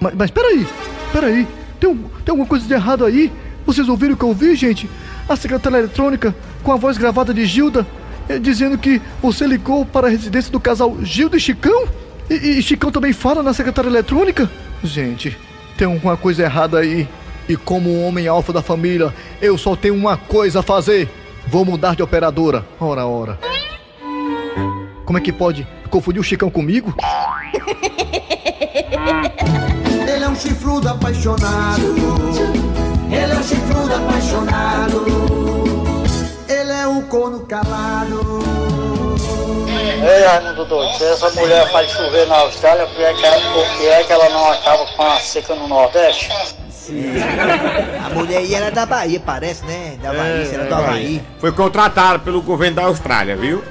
mas, 0.00 0.14
mas 0.14 0.30
peraí, 0.30 0.66
peraí. 1.12 1.46
Tem, 1.78 1.94
tem 1.94 2.30
alguma 2.30 2.46
coisa 2.46 2.66
de 2.66 2.74
errado 2.74 3.04
aí? 3.04 3.32
Vocês 3.64 3.88
ouviram 3.88 4.14
o 4.14 4.16
que 4.16 4.24
eu 4.24 4.28
ouvi, 4.28 4.54
gente? 4.56 4.88
A 5.28 5.36
secretária 5.36 5.78
eletrônica, 5.78 6.34
com 6.62 6.72
a 6.72 6.76
voz 6.76 6.96
gravada 6.96 7.32
de 7.34 7.44
Gilda, 7.44 7.86
eh, 8.28 8.38
dizendo 8.38 8.78
que 8.78 9.00
você 9.22 9.46
ligou 9.46 9.84
para 9.84 10.06
a 10.06 10.10
residência 10.10 10.50
do 10.50 10.58
casal 10.58 10.96
Gilda 11.02 11.36
e 11.36 11.40
Chicão? 11.40 11.86
E, 12.30 12.34
e 12.34 12.62
Chicão 12.62 12.90
também 12.90 13.12
fala 13.12 13.42
na 13.42 13.52
secretária 13.52 13.88
eletrônica? 13.88 14.50
Gente, 14.82 15.36
tem 15.76 15.86
alguma 15.86 16.16
coisa 16.16 16.42
errada 16.42 16.78
aí. 16.78 17.06
E 17.48 17.56
como 17.56 17.90
um 17.90 18.06
homem 18.06 18.26
alfa 18.28 18.52
da 18.52 18.60
família, 18.60 19.14
eu 19.40 19.56
só 19.56 19.74
tenho 19.74 19.94
uma 19.94 20.16
coisa 20.16 20.60
a 20.60 20.62
fazer. 20.62 21.08
Vou 21.46 21.64
mudar 21.64 21.94
de 21.94 22.02
operadora. 22.02 22.66
Ora, 22.78 23.06
ora. 23.06 23.38
Como 25.04 25.16
é 25.16 25.20
que 25.20 25.32
pode 25.32 25.66
confundir 25.88 26.20
o 26.20 26.24
Chicão 26.24 26.50
comigo? 26.50 26.94
Ele 30.08 30.24
é 30.24 30.28
um 30.28 30.36
chifrudo 30.36 30.88
apaixonado. 30.88 31.82
Ele 33.10 33.32
é 33.32 33.36
um 33.36 33.42
chifrudo 33.42 33.94
apaixonado. 33.94 35.04
Ele 36.48 36.72
é 36.72 36.86
um 36.86 37.02
corno 37.02 37.40
calado. 37.40 38.40
Ei, 40.00 40.24
Raimundo 40.24 40.64
doido, 40.64 40.94
se 40.96 41.04
essa 41.04 41.28
mulher 41.30 41.70
faz 41.72 41.90
chover 41.90 42.26
na 42.26 42.36
Austrália, 42.36 42.86
por 42.86 42.96
que, 42.96 43.02
é 43.02 44.04
que, 44.04 44.12
é 44.12 44.14
ela 44.14 44.28
não 44.28 44.52
acaba 44.52 44.86
com 44.86 45.02
a 45.02 45.18
seca 45.18 45.54
no 45.54 45.66
Nordeste? 45.66 46.30
A 48.04 48.08
mulher 48.14 48.38
aí 48.38 48.54
era 48.54 48.70
da 48.70 48.86
Bahia, 48.86 49.20
parece, 49.20 49.64
né? 49.66 49.98
Da 50.02 50.10
Bahia, 50.12 50.22
É, 50.22 50.54
era 50.54 50.62
é, 50.62 50.66
do 50.66 50.70
Bahia. 50.70 50.86
Havaí. 50.86 51.22
Foi 51.38 51.52
contratado 51.52 52.20
pelo 52.20 52.40
governo 52.40 52.76
da 52.76 52.84
Austrália, 52.84 53.36
viu? 53.36 53.62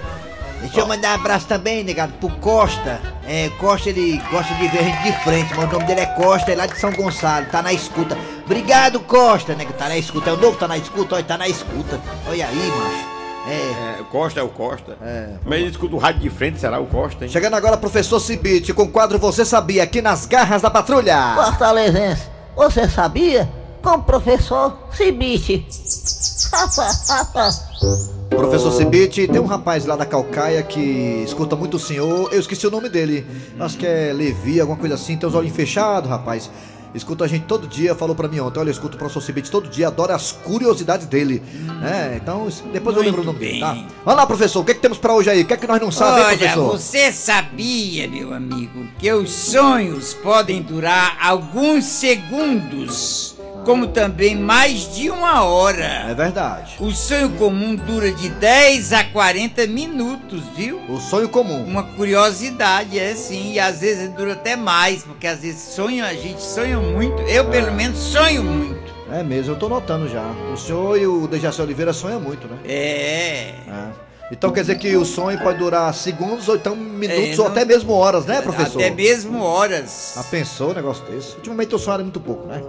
Deixa 0.61 0.79
eu 0.79 0.87
mandar 0.87 1.11
um 1.11 1.15
abraço 1.21 1.47
também, 1.47 1.83
negado, 1.83 2.13
pro 2.13 2.29
Costa. 2.37 2.99
É, 3.25 3.49
Costa, 3.59 3.89
ele 3.89 4.21
gosta 4.31 4.53
de 4.55 4.67
ver 4.67 4.79
a 4.79 4.83
gente 4.83 5.03
de 5.03 5.11
frente, 5.23 5.53
mas 5.55 5.69
o 5.69 5.73
nome 5.73 5.85
dele 5.85 6.01
é 6.01 6.05
Costa, 6.07 6.51
é 6.51 6.55
lá 6.55 6.65
de 6.65 6.79
São 6.79 6.91
Gonçalo, 6.91 7.45
tá 7.51 7.61
na 7.61 7.73
escuta. 7.73 8.17
Obrigado, 8.45 8.99
Costa, 9.01 9.53
né? 9.55 9.65
que 9.65 9.73
Tá 9.73 9.87
na 9.87 9.97
escuta. 9.97 10.29
É 10.29 10.33
o 10.33 10.37
novo 10.37 10.53
que 10.53 10.59
tá 10.59 10.67
na 10.67 10.77
escuta? 10.77 11.15
Olha, 11.15 11.23
tá 11.23 11.37
na 11.37 11.47
escuta. 11.47 11.99
Olha 12.27 12.47
aí, 12.47 12.71
macho. 12.71 13.17
É. 13.49 14.01
o 14.01 14.05
Costa 14.05 14.39
é 14.41 14.43
o 14.43 14.49
Costa. 14.49 14.97
É. 15.01 15.35
Mas 15.45 15.59
ele 15.59 15.69
escuta 15.69 15.95
o 15.95 15.99
rádio 15.99 16.21
de 16.21 16.29
frente, 16.29 16.59
será 16.59 16.79
o 16.79 16.85
Costa, 16.85 17.23
hein? 17.23 17.31
Chegando 17.31 17.53
agora, 17.53 17.77
professor 17.77 18.19
Cibite, 18.19 18.73
com 18.73 18.83
o 18.83 18.89
quadro 18.89 19.17
Você 19.19 19.45
Sabia, 19.45 19.83
aqui 19.83 20.01
nas 20.01 20.25
garras 20.25 20.61
da 20.61 20.69
patrulha. 20.69 21.33
Fortalezense, 21.35 22.23
você 22.55 22.89
sabia? 22.89 23.47
Com 23.81 23.91
o 23.91 24.03
professor 24.03 24.77
Cibite. 24.91 25.65
Professor 28.29 28.71
Cibite, 28.71 29.27
tem 29.27 29.39
um 29.39 29.45
rapaz 29.45 29.85
lá 29.85 29.95
da 29.95 30.05
Calcaia 30.05 30.61
que 30.61 31.23
escuta 31.25 31.55
muito 31.55 31.77
o 31.77 31.79
senhor. 31.79 32.31
Eu 32.31 32.39
esqueci 32.39 32.67
o 32.67 32.71
nome 32.71 32.89
dele. 32.89 33.25
Acho 33.59 33.77
que 33.77 33.85
é 33.85 34.11
Levi, 34.13 34.59
alguma 34.59 34.77
coisa 34.77 34.95
assim. 34.95 35.17
Tem 35.17 35.27
os 35.27 35.35
olhos 35.35 35.51
fechados, 35.55 36.09
rapaz. 36.09 36.49
Escuta 36.93 37.25
a 37.25 37.27
gente 37.27 37.45
todo 37.45 37.67
dia, 37.67 37.93
falou 37.93 38.15
pra 38.15 38.27
mim 38.27 38.39
ontem. 38.39 38.59
Olha, 38.59 38.69
eu 38.69 38.71
escuto 38.71 38.95
o 38.95 38.97
professor 38.97 39.21
Cibite 39.21 39.51
todo 39.51 39.69
dia, 39.69 39.87
adoro 39.87 40.13
as 40.13 40.31
curiosidades 40.31 41.05
dele. 41.05 41.43
É, 41.83 42.15
então 42.15 42.47
depois 42.71 42.95
eu 42.95 43.03
lembro 43.03 43.21
o 43.21 43.25
nome 43.25 43.39
dele, 43.39 43.59
tá? 43.59 43.73
Vamos 44.03 44.19
lá, 44.19 44.25
professor, 44.25 44.61
o 44.61 44.65
que, 44.65 44.71
é 44.71 44.73
que 44.73 44.79
temos 44.81 44.97
pra 44.97 45.13
hoje 45.13 45.29
aí? 45.29 45.41
O 45.41 45.45
que 45.45 45.53
é 45.53 45.57
que 45.57 45.67
nós 45.67 45.79
não 45.81 45.91
sabemos, 45.91 46.27
Olha, 46.27 46.37
professor? 46.37 46.71
você 46.71 47.11
sabia, 47.11 48.07
meu 48.07 48.33
amigo, 48.33 48.87
que 48.97 49.11
os 49.11 49.29
sonhos 49.29 50.13
podem 50.15 50.61
durar 50.61 51.17
alguns 51.21 51.83
segundos, 51.85 53.35
como 53.67 53.87
também 53.87 54.33
mais 54.33 54.95
de 54.95 55.09
uma 55.09 55.43
hora. 55.43 55.83
É 56.09 56.13
verdade. 56.13 56.77
O 56.79 56.89
sonho 56.89 57.31
comum 57.31 57.75
dura 57.75 58.09
de 58.13 58.29
10 58.29 58.93
a 58.93 59.03
40 59.03 59.67
minutos, 59.67 60.41
viu? 60.55 60.79
O 60.87 61.01
sonho 61.01 61.27
comum. 61.27 61.65
Uma 61.65 61.83
curiosidade, 61.83 62.97
é 62.97 63.13
sim, 63.13 63.51
e 63.51 63.59
às 63.59 63.81
vezes 63.81 64.07
dura 64.11 64.31
até 64.33 64.55
mais, 64.55 65.03
porque 65.03 65.27
às 65.27 65.41
vezes 65.41 65.59
sonho, 65.73 66.05
a 66.05 66.13
gente 66.13 66.41
sonha 66.41 66.79
muito. 66.79 67.21
Eu, 67.23 67.49
pelo 67.49 67.73
menos, 67.73 67.99
sonho 67.99 68.41
muito. 68.41 68.87
É 69.11 69.21
mesmo, 69.21 69.51
eu 69.51 69.59
tô 69.59 69.67
notando 69.67 70.07
já. 70.07 70.23
O 70.53 70.55
senhor 70.55 70.97
e 70.97 71.05
o 71.05 71.27
Dejaci 71.27 71.61
Oliveira 71.61 71.91
sonham 71.91 72.21
muito, 72.21 72.47
né? 72.47 72.57
É. 72.65 73.53
É. 73.67 74.07
Então 74.31 74.51
quer 74.51 74.61
dizer 74.61 74.77
que 74.77 74.95
o 74.95 75.05
sonho 75.05 75.39
pode 75.39 75.57
durar 75.59 75.93
segundos 75.93 76.49
ou 76.49 76.55
então 76.55 76.75
minutos 76.75 77.37
É, 77.37 77.41
ou 77.41 77.45
não- 77.45 77.47
até 77.47 77.63
mesmo 77.63 77.93
horas, 77.93 78.25
né, 78.25 78.41
professor? 78.41 78.81
Até 78.81 78.89
mesmo 78.91 79.41
horas. 79.41 80.13
Já 80.15 80.23
pensou 80.23 80.71
um 80.71 80.73
negócio 80.73 81.03
desse? 81.05 81.35
Ultimamente 81.35 81.71
eu 81.71 81.79
sonho 81.79 81.99
muito 82.03 82.19
pouco, 82.19 82.45
né? 82.47 82.61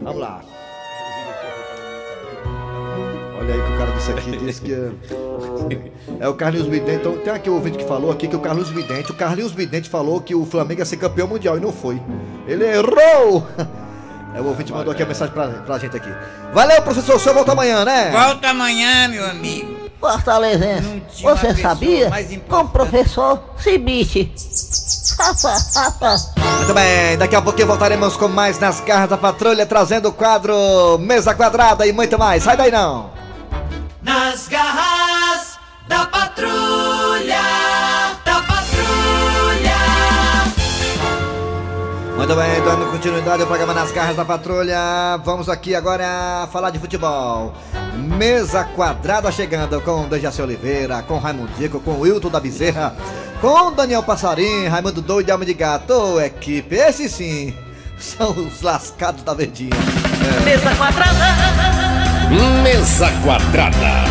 Vamos 0.00 0.20
lá. 0.20 0.40
Olha 3.36 3.54
aí 3.54 3.60
que 3.60 3.72
o 3.72 3.78
cara 3.78 3.90
disse 3.92 4.10
aqui, 4.10 4.36
disse 4.44 4.60
que 4.62 4.72
é, 4.72 4.90
é 6.20 6.28
o 6.28 6.34
Carlinhos 6.34 6.66
Vidente. 6.66 7.00
Então 7.00 7.16
tem 7.18 7.32
aqui 7.32 7.50
o 7.50 7.54
ouvinte 7.54 7.78
que 7.78 7.84
falou 7.84 8.10
aqui 8.10 8.28
que 8.28 8.36
o 8.36 8.40
Carlinhos 8.40 8.70
Vidente, 8.70 9.10
o 9.10 9.14
Carlinhos 9.14 9.52
Vidente 9.52 9.90
falou 9.90 10.20
que 10.20 10.34
o 10.34 10.46
Flamengo 10.46 10.80
ia 10.80 10.84
ser 10.84 10.96
campeão 10.96 11.28
mundial 11.28 11.56
e 11.56 11.60
não 11.60 11.72
foi. 11.72 12.00
Ele 12.46 12.64
errou! 12.64 13.46
É, 14.34 14.40
o 14.40 14.46
ouvinte 14.46 14.72
mandou 14.72 14.92
aqui 14.92 15.02
a 15.02 15.06
mensagem 15.06 15.32
pra, 15.32 15.46
pra 15.48 15.78
gente 15.78 15.96
aqui. 15.96 16.08
Valeu, 16.52 16.82
professor, 16.82 17.16
o 17.16 17.18
senhor 17.20 17.34
volta 17.34 17.52
amanhã, 17.52 17.84
né? 17.84 18.10
Volta 18.10 18.48
amanhã, 18.48 19.06
meu 19.08 19.24
amigo. 19.24 19.73
Fortalezense, 20.04 21.02
você 21.22 21.54
sabia? 21.54 22.10
Com 22.46 22.56
o 22.56 22.68
professor 22.68 23.42
Cibite. 23.56 24.30
Muito 26.58 26.74
bem, 26.74 27.16
daqui 27.16 27.34
a 27.34 27.40
pouquinho 27.40 27.68
voltaremos 27.68 28.14
com 28.14 28.28
mais 28.28 28.58
nas 28.58 28.80
garras 28.80 29.08
da 29.08 29.16
patrulha, 29.16 29.64
trazendo 29.64 30.10
o 30.10 30.12
quadro 30.12 30.98
Mesa 30.98 31.34
Quadrada 31.34 31.86
e 31.86 31.92
muito 31.92 32.18
mais. 32.18 32.42
Sai 32.42 32.54
daí 32.54 32.70
não! 32.70 33.10
Nas 34.02 34.46
garras 34.46 35.58
da 35.88 36.04
patrulha, 36.04 37.40
Muito 42.16 42.36
bem, 42.36 42.62
dando 42.64 42.90
continuidade 42.90 43.42
ao 43.42 43.48
programa 43.48 43.74
Nas 43.74 43.90
Garras 43.90 44.16
da 44.16 44.24
Patrulha. 44.24 44.76
Vamos 45.24 45.48
aqui 45.48 45.74
agora 45.74 46.48
falar 46.52 46.70
de 46.70 46.78
futebol. 46.78 47.52
Mesa 47.94 48.64
quadrada 48.64 49.30
chegando 49.32 49.80
com 49.80 50.08
Dejaci 50.08 50.40
Oliveira, 50.40 51.02
com 51.02 51.18
Raimundo 51.18 51.50
Dico, 51.58 51.80
com 51.80 52.00
Wilton 52.00 52.28
da 52.28 52.38
Bezerra, 52.38 52.94
com 53.40 53.72
Daniel 53.72 54.02
Passarim, 54.02 54.68
Raimundo 54.68 55.02
Doido 55.02 55.28
e 55.28 55.32
Alma 55.32 55.44
de 55.44 55.54
Gato. 55.54 55.92
Ô, 55.92 56.20
equipe, 56.20 56.76
esses 56.76 57.12
sim 57.12 57.52
são 57.98 58.30
os 58.30 58.62
lascados 58.62 59.22
da 59.22 59.34
verdinha. 59.34 59.70
Mesa 60.44 60.74
quadrada. 60.76 61.26
Mesa 62.62 63.10
quadrada. 63.22 64.04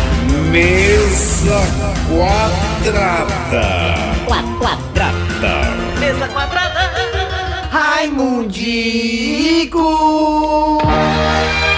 Mesa 0.50 1.62
quadrada. 2.08 3.64
Quadrada. 4.26 5.14
Mesa 5.98 6.28
quadrada. 6.28 6.73
Raimundico. 7.74 8.52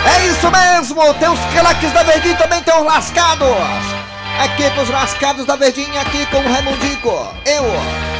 É 0.05 0.27
isso 0.27 0.51
mesmo, 0.51 1.15
tem 1.15 1.31
os 1.31 1.41
craques 1.55 1.91
da 1.91 2.03
Verdinha 2.03 2.37
também 2.37 2.63
tem 2.63 2.79
os 2.79 2.85
lascados. 2.85 3.49
Equipe 4.45 4.79
os 4.79 4.91
lascados 4.91 5.47
da 5.47 5.57
Verdinha 5.57 6.03
aqui 6.03 6.27
com 6.27 6.37
o 6.37 6.53
Raimundico. 6.53 7.35
Eu, 7.47 7.65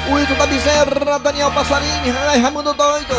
o 0.09 0.15
Wilton 0.15 0.33
da 0.37 0.47
Bezerra, 0.47 1.19
Daniel 1.19 1.51
Passarini, 1.51 2.12
Raimundo 2.41 2.73
Doido, 2.73 3.15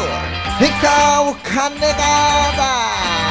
Rical 0.58 1.38
Canegada. 1.44 3.27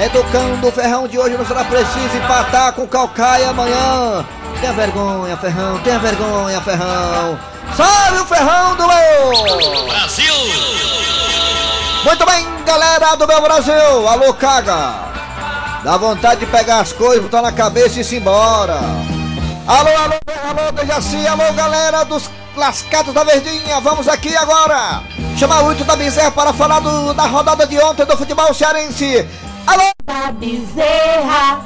Educando 0.00 0.68
o 0.68 0.72
Ferrão 0.72 1.08
de 1.08 1.18
hoje 1.18 1.36
não 1.36 1.44
será 1.44 1.64
preciso 1.64 2.16
empatar 2.16 2.72
com 2.72 2.82
o 2.82 2.88
Calcaia 2.88 3.50
amanhã. 3.50 4.24
Tenha 4.60 4.72
vergonha, 4.72 5.36
Ferrão, 5.36 5.78
tenha 5.80 5.98
vergonha, 5.98 6.60
Ferrão. 6.60 7.38
Salve 7.76 8.20
o 8.20 8.24
Ferrão 8.24 8.76
do 8.76 8.86
meu! 8.86 9.86
Brasil! 9.88 10.34
Muito 12.04 12.26
bem, 12.26 12.46
galera 12.64 13.16
do 13.16 13.26
meu 13.26 13.40
Brasil! 13.42 14.08
Alô, 14.08 14.32
caga! 14.34 15.08
Dá 15.82 15.96
vontade 15.96 16.40
de 16.40 16.46
pegar 16.46 16.80
as 16.80 16.92
coisas, 16.92 17.22
botar 17.22 17.42
na 17.42 17.52
cabeça 17.52 17.98
e 18.00 18.02
ir 18.02 18.16
embora! 18.20 18.78
Alô, 19.66 19.90
alô, 19.90 20.14
alô, 20.48 20.72
Dejaci, 20.72 21.26
alô, 21.26 21.52
galera 21.54 22.04
dos 22.04 22.30
lascados 22.56 23.12
da 23.12 23.24
Verdinha! 23.24 23.80
Vamos 23.80 24.08
aqui 24.08 24.34
agora! 24.36 25.02
Chamar 25.36 25.62
o 25.64 25.72
Ito 25.72 25.84
da 25.84 25.94
Bezerra 25.96 26.30
para 26.30 26.52
falar 26.52 26.80
do- 26.80 27.12
da 27.14 27.24
rodada 27.24 27.66
de 27.66 27.78
ontem 27.80 28.06
do 28.06 28.16
futebol 28.16 28.54
cearense! 28.54 29.28
Alô! 29.68 29.84
Da 30.06 30.32
Bezerra. 30.32 31.60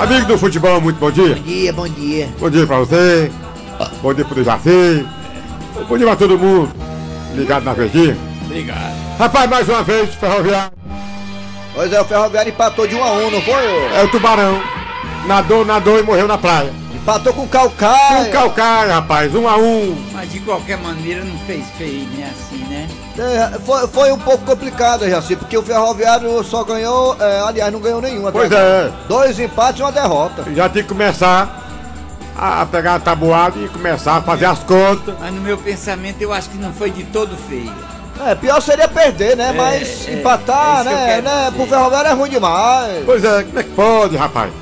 Amigo 0.00 0.26
do 0.28 0.38
futebol, 0.38 0.80
muito 0.80 0.98
bom 0.98 1.10
dia. 1.10 1.34
Bom 1.34 1.42
dia, 1.42 1.72
bom 1.74 1.88
dia. 1.88 2.28
Bom 2.40 2.48
dia 2.48 2.66
pra 2.66 2.78
você. 2.78 3.30
Bom 4.00 4.14
dia 4.14 4.24
pro 4.24 4.34
Dejaci. 4.34 5.06
Bom 5.86 5.98
dia 5.98 6.06
pra 6.06 6.16
todo 6.16 6.38
mundo. 6.38 6.72
Ligado 7.34 7.64
na 7.64 7.74
verdinha. 7.74 8.16
Obrigado. 8.46 8.94
Rapaz, 9.18 9.50
mais 9.50 9.68
uma 9.68 9.82
vez, 9.82 10.14
Ferroviário. 10.14 10.72
Pois 11.74 11.92
é, 11.92 12.00
o 12.00 12.04
Ferroviário 12.06 12.50
empatou 12.50 12.86
de 12.86 12.94
1 12.94 13.04
a 13.04 13.12
1 13.12 13.30
não 13.30 13.42
foi? 13.42 13.94
É 13.94 14.02
o 14.02 14.08
Tubarão. 14.08 14.58
Nadou, 15.26 15.66
nadou 15.66 15.98
e 15.98 16.02
morreu 16.02 16.26
na 16.26 16.38
praia. 16.38 16.72
Empatou 16.94 17.34
com 17.34 17.42
o 17.42 17.48
Calcaia. 17.48 18.22
Com 18.22 18.28
o 18.30 18.32
Calcaia, 18.32 18.94
rapaz. 18.94 19.34
1 19.34 19.46
a 19.46 19.56
1 19.58 19.96
Mas 20.14 20.32
de 20.32 20.40
qualquer 20.40 20.78
maneira 20.78 21.22
não 21.22 21.38
fez 21.40 21.66
feio, 21.76 22.06
né? 22.16 22.32
É, 23.18 23.58
foi, 23.60 23.88
foi 23.88 24.12
um 24.12 24.18
pouco 24.18 24.44
complicado, 24.44 25.08
Jaci, 25.08 25.36
porque 25.36 25.56
o 25.56 25.62
Ferroviário 25.62 26.42
só 26.44 26.62
ganhou, 26.64 27.16
é, 27.18 27.40
aliás, 27.40 27.72
não 27.72 27.80
ganhou 27.80 28.00
nenhum. 28.00 28.26
até 28.26 28.38
Pois 28.38 28.52
é. 28.52 28.92
Dois 29.08 29.40
empates 29.40 29.80
e 29.80 29.82
uma 29.82 29.92
derrota. 29.92 30.44
Já 30.54 30.68
tem 30.68 30.82
que 30.82 30.88
começar 30.88 31.62
a 32.36 32.66
pegar 32.66 32.96
a 32.96 33.00
tabuada 33.00 33.58
e 33.58 33.68
começar 33.68 34.16
a 34.16 34.22
fazer 34.22 34.44
as 34.44 34.58
contas. 34.60 35.14
Mas 35.18 35.32
no 35.32 35.40
meu 35.40 35.56
pensamento 35.56 36.20
eu 36.20 36.32
acho 36.32 36.50
que 36.50 36.58
não 36.58 36.72
foi 36.72 36.90
de 36.90 37.04
todo 37.04 37.36
feio. 37.48 37.72
É, 38.24 38.34
pior 38.34 38.60
seria 38.60 38.88
perder, 38.88 39.36
né? 39.36 39.50
É, 39.50 39.52
Mas 39.52 40.08
é, 40.08 40.14
empatar, 40.14 40.80
é 40.80 40.84
né? 40.84 41.20
né? 41.20 41.44
dizer. 41.44 41.52
Pro 41.56 41.66
Ferroviário 41.66 42.10
é 42.10 42.14
ruim 42.14 42.30
demais. 42.30 43.04
Pois 43.04 43.22
é, 43.24 43.42
como 43.42 43.58
é 43.58 43.62
que 43.62 43.70
pode, 43.70 44.16
rapaz? 44.16 44.52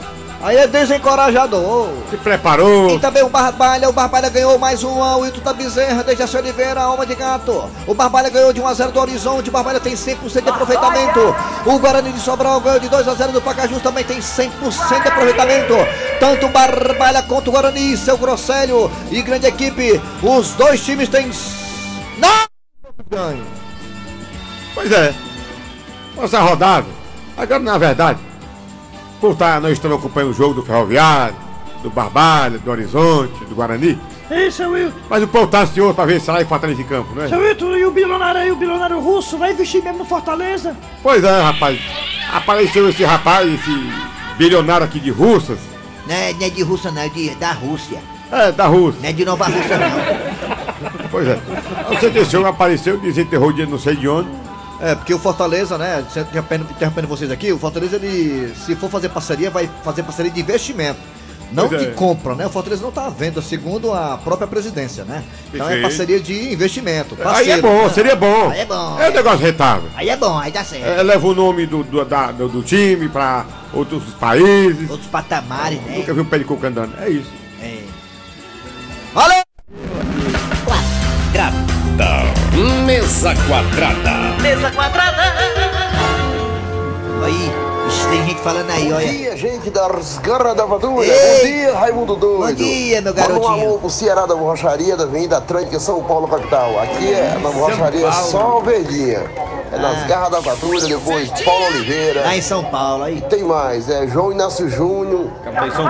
Aí 0.44 0.58
é 0.58 0.66
desencorajador. 0.66 1.88
Se 2.10 2.18
preparou. 2.18 2.90
E 2.90 2.98
também 2.98 3.22
o 3.22 3.30
Barbalha, 3.30 3.88
o 3.88 3.92
Barbalha 3.94 4.28
ganhou 4.28 4.58
mais 4.58 4.82
uma, 4.84 5.16
o 5.16 5.26
Ito 5.26 5.40
da 5.40 5.54
Bezerra, 5.54 6.04
Dejaci 6.04 6.36
Oliveira, 6.36 6.82
Alma 6.82 7.06
de 7.06 7.14
Gato. 7.14 7.64
O 7.86 7.94
Barbalha 7.94 8.28
ganhou 8.28 8.52
de 8.52 8.60
1x0 8.60 8.90
do 8.90 9.00
Horizonte, 9.00 9.48
o 9.48 9.52
Barbalha 9.52 9.80
tem 9.80 9.94
100% 9.94 10.42
de 10.42 10.50
aproveitamento. 10.50 11.34
O 11.64 11.78
Guarani 11.78 12.12
de 12.12 12.20
Sobral 12.20 12.60
ganhou 12.60 12.78
de 12.78 12.90
2x0 12.90 13.32
do 13.32 13.40
Pacajus, 13.40 13.80
também 13.80 14.04
tem 14.04 14.18
100% 14.18 15.00
de 15.00 15.08
aproveitamento. 15.08 15.72
Tanto 16.20 16.44
o 16.44 16.50
Barbalha 16.50 17.22
quanto 17.22 17.48
o 17.48 17.50
Guarani, 17.50 17.96
seu 17.96 18.18
Grosselho 18.18 18.92
e 19.10 19.22
grande 19.22 19.46
equipe, 19.46 19.98
os 20.22 20.50
dois 20.50 20.84
times 20.84 21.08
têm... 21.08 21.30
Nove 22.18 22.48
ganhos. 23.08 23.46
Pois 24.74 24.92
é. 24.92 25.14
Nossa 26.14 26.38
rodada. 26.40 26.86
Agora, 27.34 27.60
na 27.60 27.78
verdade, 27.78 28.20
por 29.20 29.34
tá, 29.36 29.60
nós 29.60 29.72
estamos 29.72 29.98
acompanhando 29.98 30.30
o 30.30 30.34
jogo 30.34 30.54
do 30.54 30.62
Ferroviário, 30.62 31.36
do 31.82 31.90
Barbalha, 31.90 32.58
do 32.58 32.70
Horizonte, 32.70 33.44
do 33.44 33.54
Guarani. 33.54 33.98
Ei, 34.30 34.50
seu 34.50 34.70
Wilton. 34.70 34.98
Mas 35.08 35.22
o 35.22 35.28
povo 35.28 35.46
tá 35.46 35.62
ansioso 35.62 35.94
pra 35.94 36.06
ver 36.06 36.20
se 36.20 36.30
e 36.30 36.44
Fortaleza 36.44 36.80
em 36.80 36.84
campo, 36.84 37.14
não 37.14 37.24
é? 37.24 37.28
Seu 37.28 37.38
Wilton, 37.38 37.76
e 37.76 37.84
o 37.84 37.90
bilionário 37.90 38.40
aí, 38.40 38.50
o 38.50 38.56
bilionário 38.56 38.98
russo, 38.98 39.36
vai 39.36 39.52
investir 39.52 39.82
mesmo 39.82 39.98
no 39.98 40.04
Fortaleza? 40.04 40.76
Pois 41.02 41.22
é, 41.22 41.42
rapaz. 41.42 41.80
Apareceu 42.32 42.88
esse 42.88 43.04
rapaz, 43.04 43.52
esse 43.52 43.92
bilionário 44.38 44.86
aqui 44.86 44.98
de 44.98 45.10
Russas. 45.10 45.58
Não 46.06 46.14
é, 46.14 46.32
não 46.32 46.46
é 46.46 46.50
de 46.50 46.62
Rússia, 46.62 46.90
não, 46.90 47.02
é 47.02 47.08
de, 47.08 47.34
da 47.34 47.52
Rússia. 47.52 47.98
É, 48.32 48.50
da 48.50 48.66
Rússia. 48.66 49.00
Não 49.02 49.08
é 49.08 49.12
de 49.12 49.24
Nova 49.24 49.46
Rússia, 49.46 49.78
não. 49.78 51.08
Pois 51.10 51.28
é. 51.28 51.38
Não 51.88 52.00
sei 52.00 52.10
desse 52.10 52.32
jogo 52.32 52.48
apareceu, 52.48 52.98
desenterrou 52.98 53.52
de 53.52 53.66
não 53.66 53.78
sei 53.78 53.94
de 53.94 54.08
onde. 54.08 54.28
É, 54.84 54.94
porque 54.94 55.14
o 55.14 55.18
Fortaleza, 55.18 55.78
né, 55.78 56.04
interrompendo 56.74 57.08
vocês 57.08 57.30
aqui, 57.30 57.50
o 57.52 57.58
Fortaleza, 57.58 57.96
ele, 57.96 58.52
se 58.54 58.76
for 58.76 58.90
fazer 58.90 59.08
parceria, 59.08 59.50
vai 59.50 59.68
fazer 59.82 60.02
parceria 60.02 60.30
de 60.30 60.40
investimento. 60.40 61.00
Não 61.52 61.68
Pois 61.68 61.80
de 61.80 61.88
é. 61.88 61.90
compra, 61.92 62.34
né? 62.34 62.46
O 62.46 62.50
Fortaleza 62.50 62.82
não 62.82 62.90
tá 62.90 63.06
à 63.06 63.10
venda, 63.10 63.40
segundo 63.40 63.92
a 63.92 64.18
própria 64.18 64.46
presidência, 64.46 65.04
né? 65.04 65.22
Então 65.52 65.70
é 65.70 65.80
parceria 65.80 66.18
de 66.20 66.52
investimento. 66.52 67.14
Aí 67.14 67.20
é 67.20 67.24
parceiro, 67.24 67.62
bom, 67.62 67.82
né? 67.84 67.90
seria 67.90 68.16
bom. 68.16 68.50
Aí 68.50 68.60
é 68.60 68.64
bom. 68.66 68.98
É 69.00 69.08
um 69.08 69.12
negócio 69.12 69.38
rentável. 69.38 69.88
Aí 69.94 70.08
é 70.08 70.16
bom, 70.16 70.36
aí 70.38 70.50
dá 70.50 70.64
certo. 70.64 70.84
É, 70.84 71.02
leva 71.02 71.26
o 71.26 71.34
nome 71.34 71.64
do, 71.64 71.84
do, 71.84 72.04
da- 72.04 72.32
do, 72.32 72.48
do 72.48 72.62
time 72.62 73.08
pra 73.08 73.46
outros 73.72 74.02
países. 74.14 74.90
Outros 74.90 75.08
patamares, 75.08 75.80
né? 75.82 75.98
Nunca 75.98 76.12
vi 76.12 76.20
um 76.20 76.24
pé 76.24 76.38
de 76.38 76.44
coco 76.44 76.66
andando. 76.66 76.92
É 77.00 77.08
isso. 77.08 77.30
É. 77.62 77.82
Valeu! 79.14 79.43
Mesa 82.64 83.34
quadrada. 83.46 84.40
Mesa 84.40 84.70
quadrada. 84.70 85.22
Aí, 87.22 87.50
ixi, 87.88 88.08
tem 88.08 88.24
gente 88.26 88.40
falando 88.40 88.70
aí, 88.70 88.90
olha. 88.92 89.06
Bom 89.06 89.12
dia, 89.12 89.36
gente 89.36 89.70
das 89.70 90.18
garras 90.18 90.56
da 90.56 90.66
Patrulha. 90.66 91.12
Ei! 91.12 91.38
Bom 91.40 91.46
dia, 91.46 91.74
Raimundo 91.74 92.16
Doido. 92.16 92.46
Bom 92.46 92.54
dia, 92.54 93.02
meu 93.02 93.14
Manda 93.14 93.22
um 93.22 93.28
garotinho. 93.40 93.66
alô 93.68 93.78
pro 93.78 93.90
Ceará 93.90 94.24
da 94.24 94.34
Borracharia 94.34 94.96
da 94.96 95.04
Avenida 95.04 95.36
Atlântica, 95.38 95.78
São 95.78 96.02
Paulo, 96.04 96.26
capital. 96.26 96.78
Aqui 96.80 97.12
é 97.12 97.38
na 97.42 97.50
Borracharia 97.50 98.10
só 98.12 98.60
verdinha. 98.60 99.22
É 99.74 99.78
nas 99.78 100.02
Ah. 100.02 100.06
garras 100.06 100.30
da 100.30 100.42
Patrulha, 100.42 100.86
depois 100.86 101.30
Paulo 101.42 101.66
Oliveira. 101.66 102.20
Lá 102.22 102.36
em 102.36 102.42
São 102.42 102.64
Paulo, 102.64 103.04
aí. 103.04 103.20
Tem 103.22 103.42
mais, 103.42 103.88
é 103.90 104.06
João 104.06 104.32
Inácio 104.32 104.68
Júnior. 104.68 105.30
Direto 105.44 105.82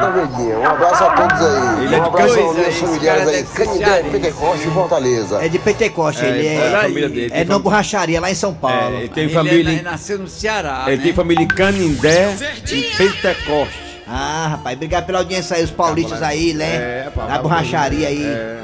da 0.00 0.10
Verdinha. 0.10 0.58
Um 0.58 0.66
abraço 0.66 1.04
a 1.04 1.10
todos 1.10 1.40
aí. 1.46 1.84
Ele 1.84 1.94
é 1.94 1.98
um 1.98 2.02
de 2.02 2.08
abraço 2.08 2.40
aos 2.40 2.56
meus 2.56 2.68
esse 2.68 2.80
familiares 2.80 3.28
aí. 3.28 3.44
Canindé. 3.44 4.02
Pentecoste 4.04 4.68
e 4.68 4.70
Fortaleza. 4.70 5.44
É 5.44 5.48
de 5.48 5.58
Pentecoste, 5.58 6.24
É, 6.24 6.28
ele 6.28 6.46
é 6.46 6.54
é. 6.54 6.70
da 6.70 6.82
família 6.82 7.08
dele, 7.08 7.30
É 7.34 7.44
no 7.44 7.58
borracharia, 7.58 8.20
lá 8.20 8.30
em 8.30 8.34
São 8.34 8.54
Paulo. 8.54 8.96
É, 8.96 8.98
ele 9.00 9.08
tem 9.08 9.24
Ele 9.24 9.32
família. 9.34 9.78
é- 9.78 9.82
nasceu 9.82 10.18
no 10.18 10.28
Ceará, 10.28 10.84
Ele 10.86 10.96
né? 10.98 11.02
tem 11.02 11.12
família 11.12 11.42
em 11.44 11.48
Canindé 11.48 12.34
e 12.70 12.82
Pentecoste. 12.96 13.82
Ah, 14.06 14.48
rapaz, 14.50 14.76
obrigado 14.76 15.06
pela 15.06 15.18
audiência 15.18 15.56
aí, 15.56 15.64
os 15.64 15.70
paulistas 15.70 16.22
aí, 16.22 16.52
né? 16.54 16.74
É, 17.06 17.10
pá, 17.14 17.24
Na 17.26 17.38
borracharia 17.38 18.08
aí. 18.08 18.24
É. 18.24 18.58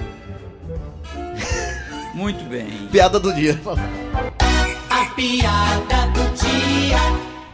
Muito 2.14 2.44
bem. 2.44 2.66
Piada 2.90 3.18
do 3.20 3.32
dia. 3.32 3.58
Piada 5.18 6.07
do 6.14 6.22
dia. 6.37 7.00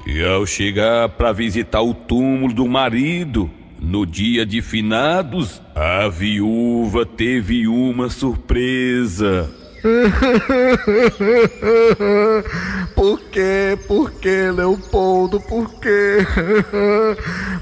E 0.06 0.22
ao 0.22 0.44
chegar 0.44 1.08
para 1.08 1.32
visitar 1.32 1.80
o 1.80 1.94
túmulo 1.94 2.52
do 2.52 2.68
marido, 2.68 3.50
no 3.80 4.04
dia 4.04 4.44
de 4.44 4.60
finados, 4.60 5.62
a 5.74 6.06
viúva 6.08 7.06
teve 7.06 7.66
uma 7.66 8.10
surpresa. 8.10 9.50
Por 12.94 13.20
quê? 13.30 13.78
Por 13.86 14.10
quê, 14.12 14.50
Leopoldo? 14.50 15.38
Por 15.40 15.74
quê? 15.74 16.26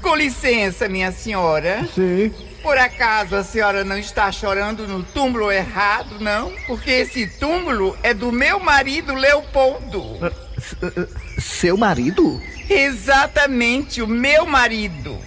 Com 0.01 0.15
licença, 0.15 0.87
minha 0.87 1.11
senhora. 1.11 1.85
Sim. 1.93 2.31
Por 2.61 2.77
acaso 2.77 3.35
a 3.35 3.43
senhora 3.43 3.83
não 3.83 3.97
está 3.97 4.31
chorando 4.31 4.87
no 4.87 5.03
túmulo 5.03 5.51
errado, 5.51 6.15
não? 6.21 6.53
Porque 6.65 6.91
esse 6.91 7.27
túmulo 7.27 7.97
é 8.01 8.13
do 8.13 8.31
meu 8.31 8.57
marido 8.57 9.13
Leopoldo. 9.13 10.01
Seu 11.37 11.75
marido? 11.75 12.41
Exatamente, 12.69 14.01
o 14.01 14.07
meu 14.07 14.45
marido. 14.45 15.17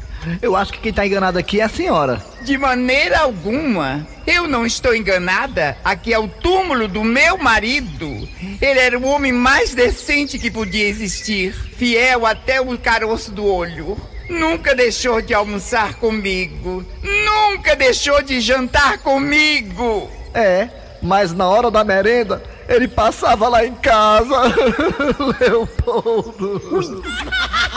Eu 0.41 0.57
acho 0.57 0.73
que 0.73 0.81
quem 0.81 0.95
tá 0.95 1.07
enganado 1.07 1.39
aqui 1.39 1.61
é 1.61 1.65
a 1.65 1.69
senhora. 1.69 2.25
De 2.47 2.57
maneira 2.57 3.19
alguma. 3.19 4.07
Eu 4.25 4.47
não 4.47 4.65
estou 4.65 4.95
enganada. 4.95 5.77
Aqui 5.85 6.15
é 6.15 6.19
o 6.19 6.29
túmulo 6.29 6.87
do 6.87 7.03
meu 7.03 7.37
marido. 7.37 8.07
Ele 8.63 8.79
era 8.79 8.97
o 8.97 9.05
homem 9.05 9.33
mais 9.33 9.75
decente 9.75 10.39
que 10.39 10.49
podia 10.49 10.87
existir. 10.87 11.53
Fiel 11.77 12.25
até 12.25 12.61
o 12.61 12.79
caroço 12.79 13.33
do 13.33 13.45
olho. 13.45 14.01
Nunca 14.31 14.77
deixou 14.77 15.21
de 15.21 15.35
almoçar 15.35 15.95
comigo. 15.95 16.87
Nunca 17.03 17.75
deixou 17.75 18.23
de 18.23 18.41
jantar 18.41 18.99
comigo. 18.99 20.09
É, 20.33 20.69
mas 21.03 21.33
na 21.33 21.49
hora 21.49 21.69
da 21.69 21.83
merenda, 21.83 22.41
ele 22.69 22.87
passava 22.87 23.49
lá 23.49 23.67
em 23.67 23.75
casa. 23.75 24.55
Leopoldo. 25.41 27.03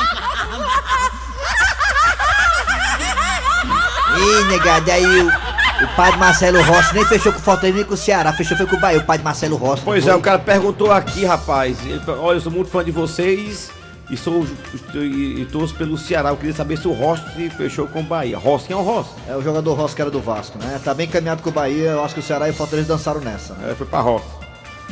Ih, 4.19 4.43
negado, 4.45 4.91
aí 4.91 5.05
o, 5.05 5.27
o 5.27 5.95
padre 5.95 6.19
Marcelo 6.19 6.61
Rossi 6.61 6.93
nem 6.93 7.05
fechou 7.05 7.31
com 7.31 7.39
o 7.39 7.41
Fortaleza 7.41 7.77
nem 7.77 7.85
com 7.85 7.93
o 7.93 7.97
Ceará, 7.97 8.33
fechou 8.33 8.57
foi 8.57 8.65
com 8.65 8.75
o 8.75 8.79
Bahia, 8.79 8.99
o 8.99 9.05
padre 9.05 9.23
Marcelo 9.23 9.55
Rossi. 9.55 9.83
Pois 9.83 10.07
é, 10.07 10.13
o 10.13 10.21
cara 10.21 10.39
perguntou 10.39 10.91
aqui, 10.91 11.25
rapaz. 11.25 11.77
Ele 11.85 12.01
Olha, 12.07 12.37
eu 12.37 12.41
sou 12.41 12.51
muito 12.51 12.69
fã 12.69 12.83
de 12.83 12.91
vocês 12.91 13.71
e 14.09 14.17
sou 14.17 14.45
e, 14.93 15.41
e 15.41 15.47
torço 15.51 15.73
pelo 15.75 15.97
Ceará. 15.97 16.29
Eu 16.29 16.37
queria 16.37 16.53
saber 16.53 16.77
se 16.77 16.87
o 16.87 16.93
Rossi 16.93 17.49
fechou 17.55 17.87
com 17.87 18.01
o 18.01 18.03
Bahia. 18.03 18.37
Rossi, 18.37 18.67
quem 18.67 18.75
é 18.75 18.79
o 18.79 18.83
Rossi? 18.83 19.11
É 19.27 19.35
o 19.35 19.41
jogador 19.41 19.73
Rossi 19.73 19.95
que 19.95 20.01
era 20.01 20.11
do 20.11 20.19
Vasco, 20.19 20.57
né? 20.59 20.79
Tá 20.83 20.93
bem 20.93 21.07
caminhado 21.07 21.41
com 21.41 21.49
o 21.49 21.53
Bahia, 21.53 21.91
eu 21.91 22.03
acho 22.03 22.13
que 22.13 22.19
o 22.19 22.23
Ceará 22.23 22.47
e 22.47 22.51
o 22.51 22.53
Fortaleza 22.53 22.87
dançaram 22.87 23.21
nessa. 23.21 23.55
É, 23.69 23.73
foi 23.75 23.87
pra 23.87 24.01
Rossi. 24.01 24.39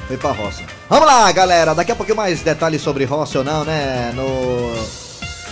Foi 0.07 0.15
pra 0.15 0.31
roça. 0.31 0.63
Vamos 0.89 1.05
lá, 1.05 1.29
galera. 1.33 1.75
Daqui 1.75 1.91
a 1.91 1.95
pouquinho 1.95 2.15
mais 2.15 2.41
detalhes 2.41 2.81
sobre 2.81 3.03
roça 3.03 3.39
ou 3.39 3.43
não, 3.43 3.65
né? 3.65 4.13
No, 4.15 4.73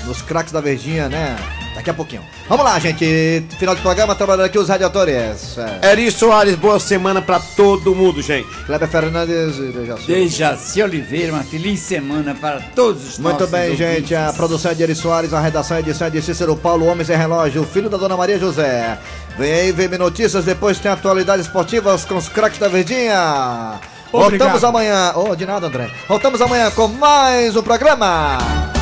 nos 0.08 0.22
craques 0.22 0.54
da 0.54 0.62
Verdinha, 0.62 1.10
né? 1.10 1.36
Daqui 1.76 1.90
a 1.90 1.94
pouquinho. 1.94 2.24
Vamos 2.48 2.64
lá, 2.64 2.80
gente. 2.80 3.44
Final 3.60 3.76
de 3.76 3.82
programa, 3.82 4.16
trabalhando 4.16 4.46
aqui 4.46 4.58
os 4.58 4.70
radiadores. 4.70 5.58
É. 5.82 5.92
Eri 5.92 6.10
Soares, 6.10 6.56
boa 6.56 6.80
semana 6.80 7.22
pra 7.22 7.40
todo 7.40 7.94
mundo, 7.94 8.22
gente. 8.22 8.48
Kleber 8.66 8.88
Fernandes 8.88 9.58
e 9.58 9.72
Dejaci. 9.74 10.08
Dejaci 10.08 10.82
Oliveira, 10.82 11.34
uma 11.34 11.44
feliz 11.44 11.82
semana 11.82 12.34
para 12.34 12.62
todos 12.74 13.06
os 13.10 13.20
Muito 13.20 13.46
bem, 13.48 13.72
ouvintes. 13.72 13.78
gente. 13.78 14.16
A 14.16 14.32
produção 14.32 14.72
é 14.72 14.74
de 14.74 14.84
Eri 14.84 14.96
Soares, 14.96 15.34
a 15.34 15.40
redação 15.42 15.76
é 15.78 15.82
de 15.82 15.90
edição 15.90 16.10
de 16.10 16.22
Cícero 16.22 16.56
Paulo, 16.56 16.86
Homens 16.86 17.10
em 17.10 17.16
Relógio, 17.18 17.66
filho 17.66 17.90
da 17.90 17.98
Dona 17.98 18.16
Maria 18.16 18.40
José. 18.40 18.98
Vem 19.38 19.52
aí, 19.52 19.72
vem 19.74 19.90
notícias, 19.90 20.46
depois 20.46 20.80
tem 20.80 20.90
atualidades 20.90 21.46
esportivas 21.46 22.06
com 22.06 22.16
os 22.16 22.30
craques 22.30 22.58
da 22.58 22.70
Verdinha. 22.70 23.82
Obrigado. 24.14 24.30
Voltamos 24.40 24.64
amanhã. 24.64 25.12
Oh, 25.14 25.36
de 25.36 25.46
nada, 25.46 25.68
André. 25.68 25.90
Voltamos 26.08 26.42
amanhã 26.42 26.72
com 26.72 26.88
mais 26.88 27.56
um 27.56 27.62
programa. 27.62 28.75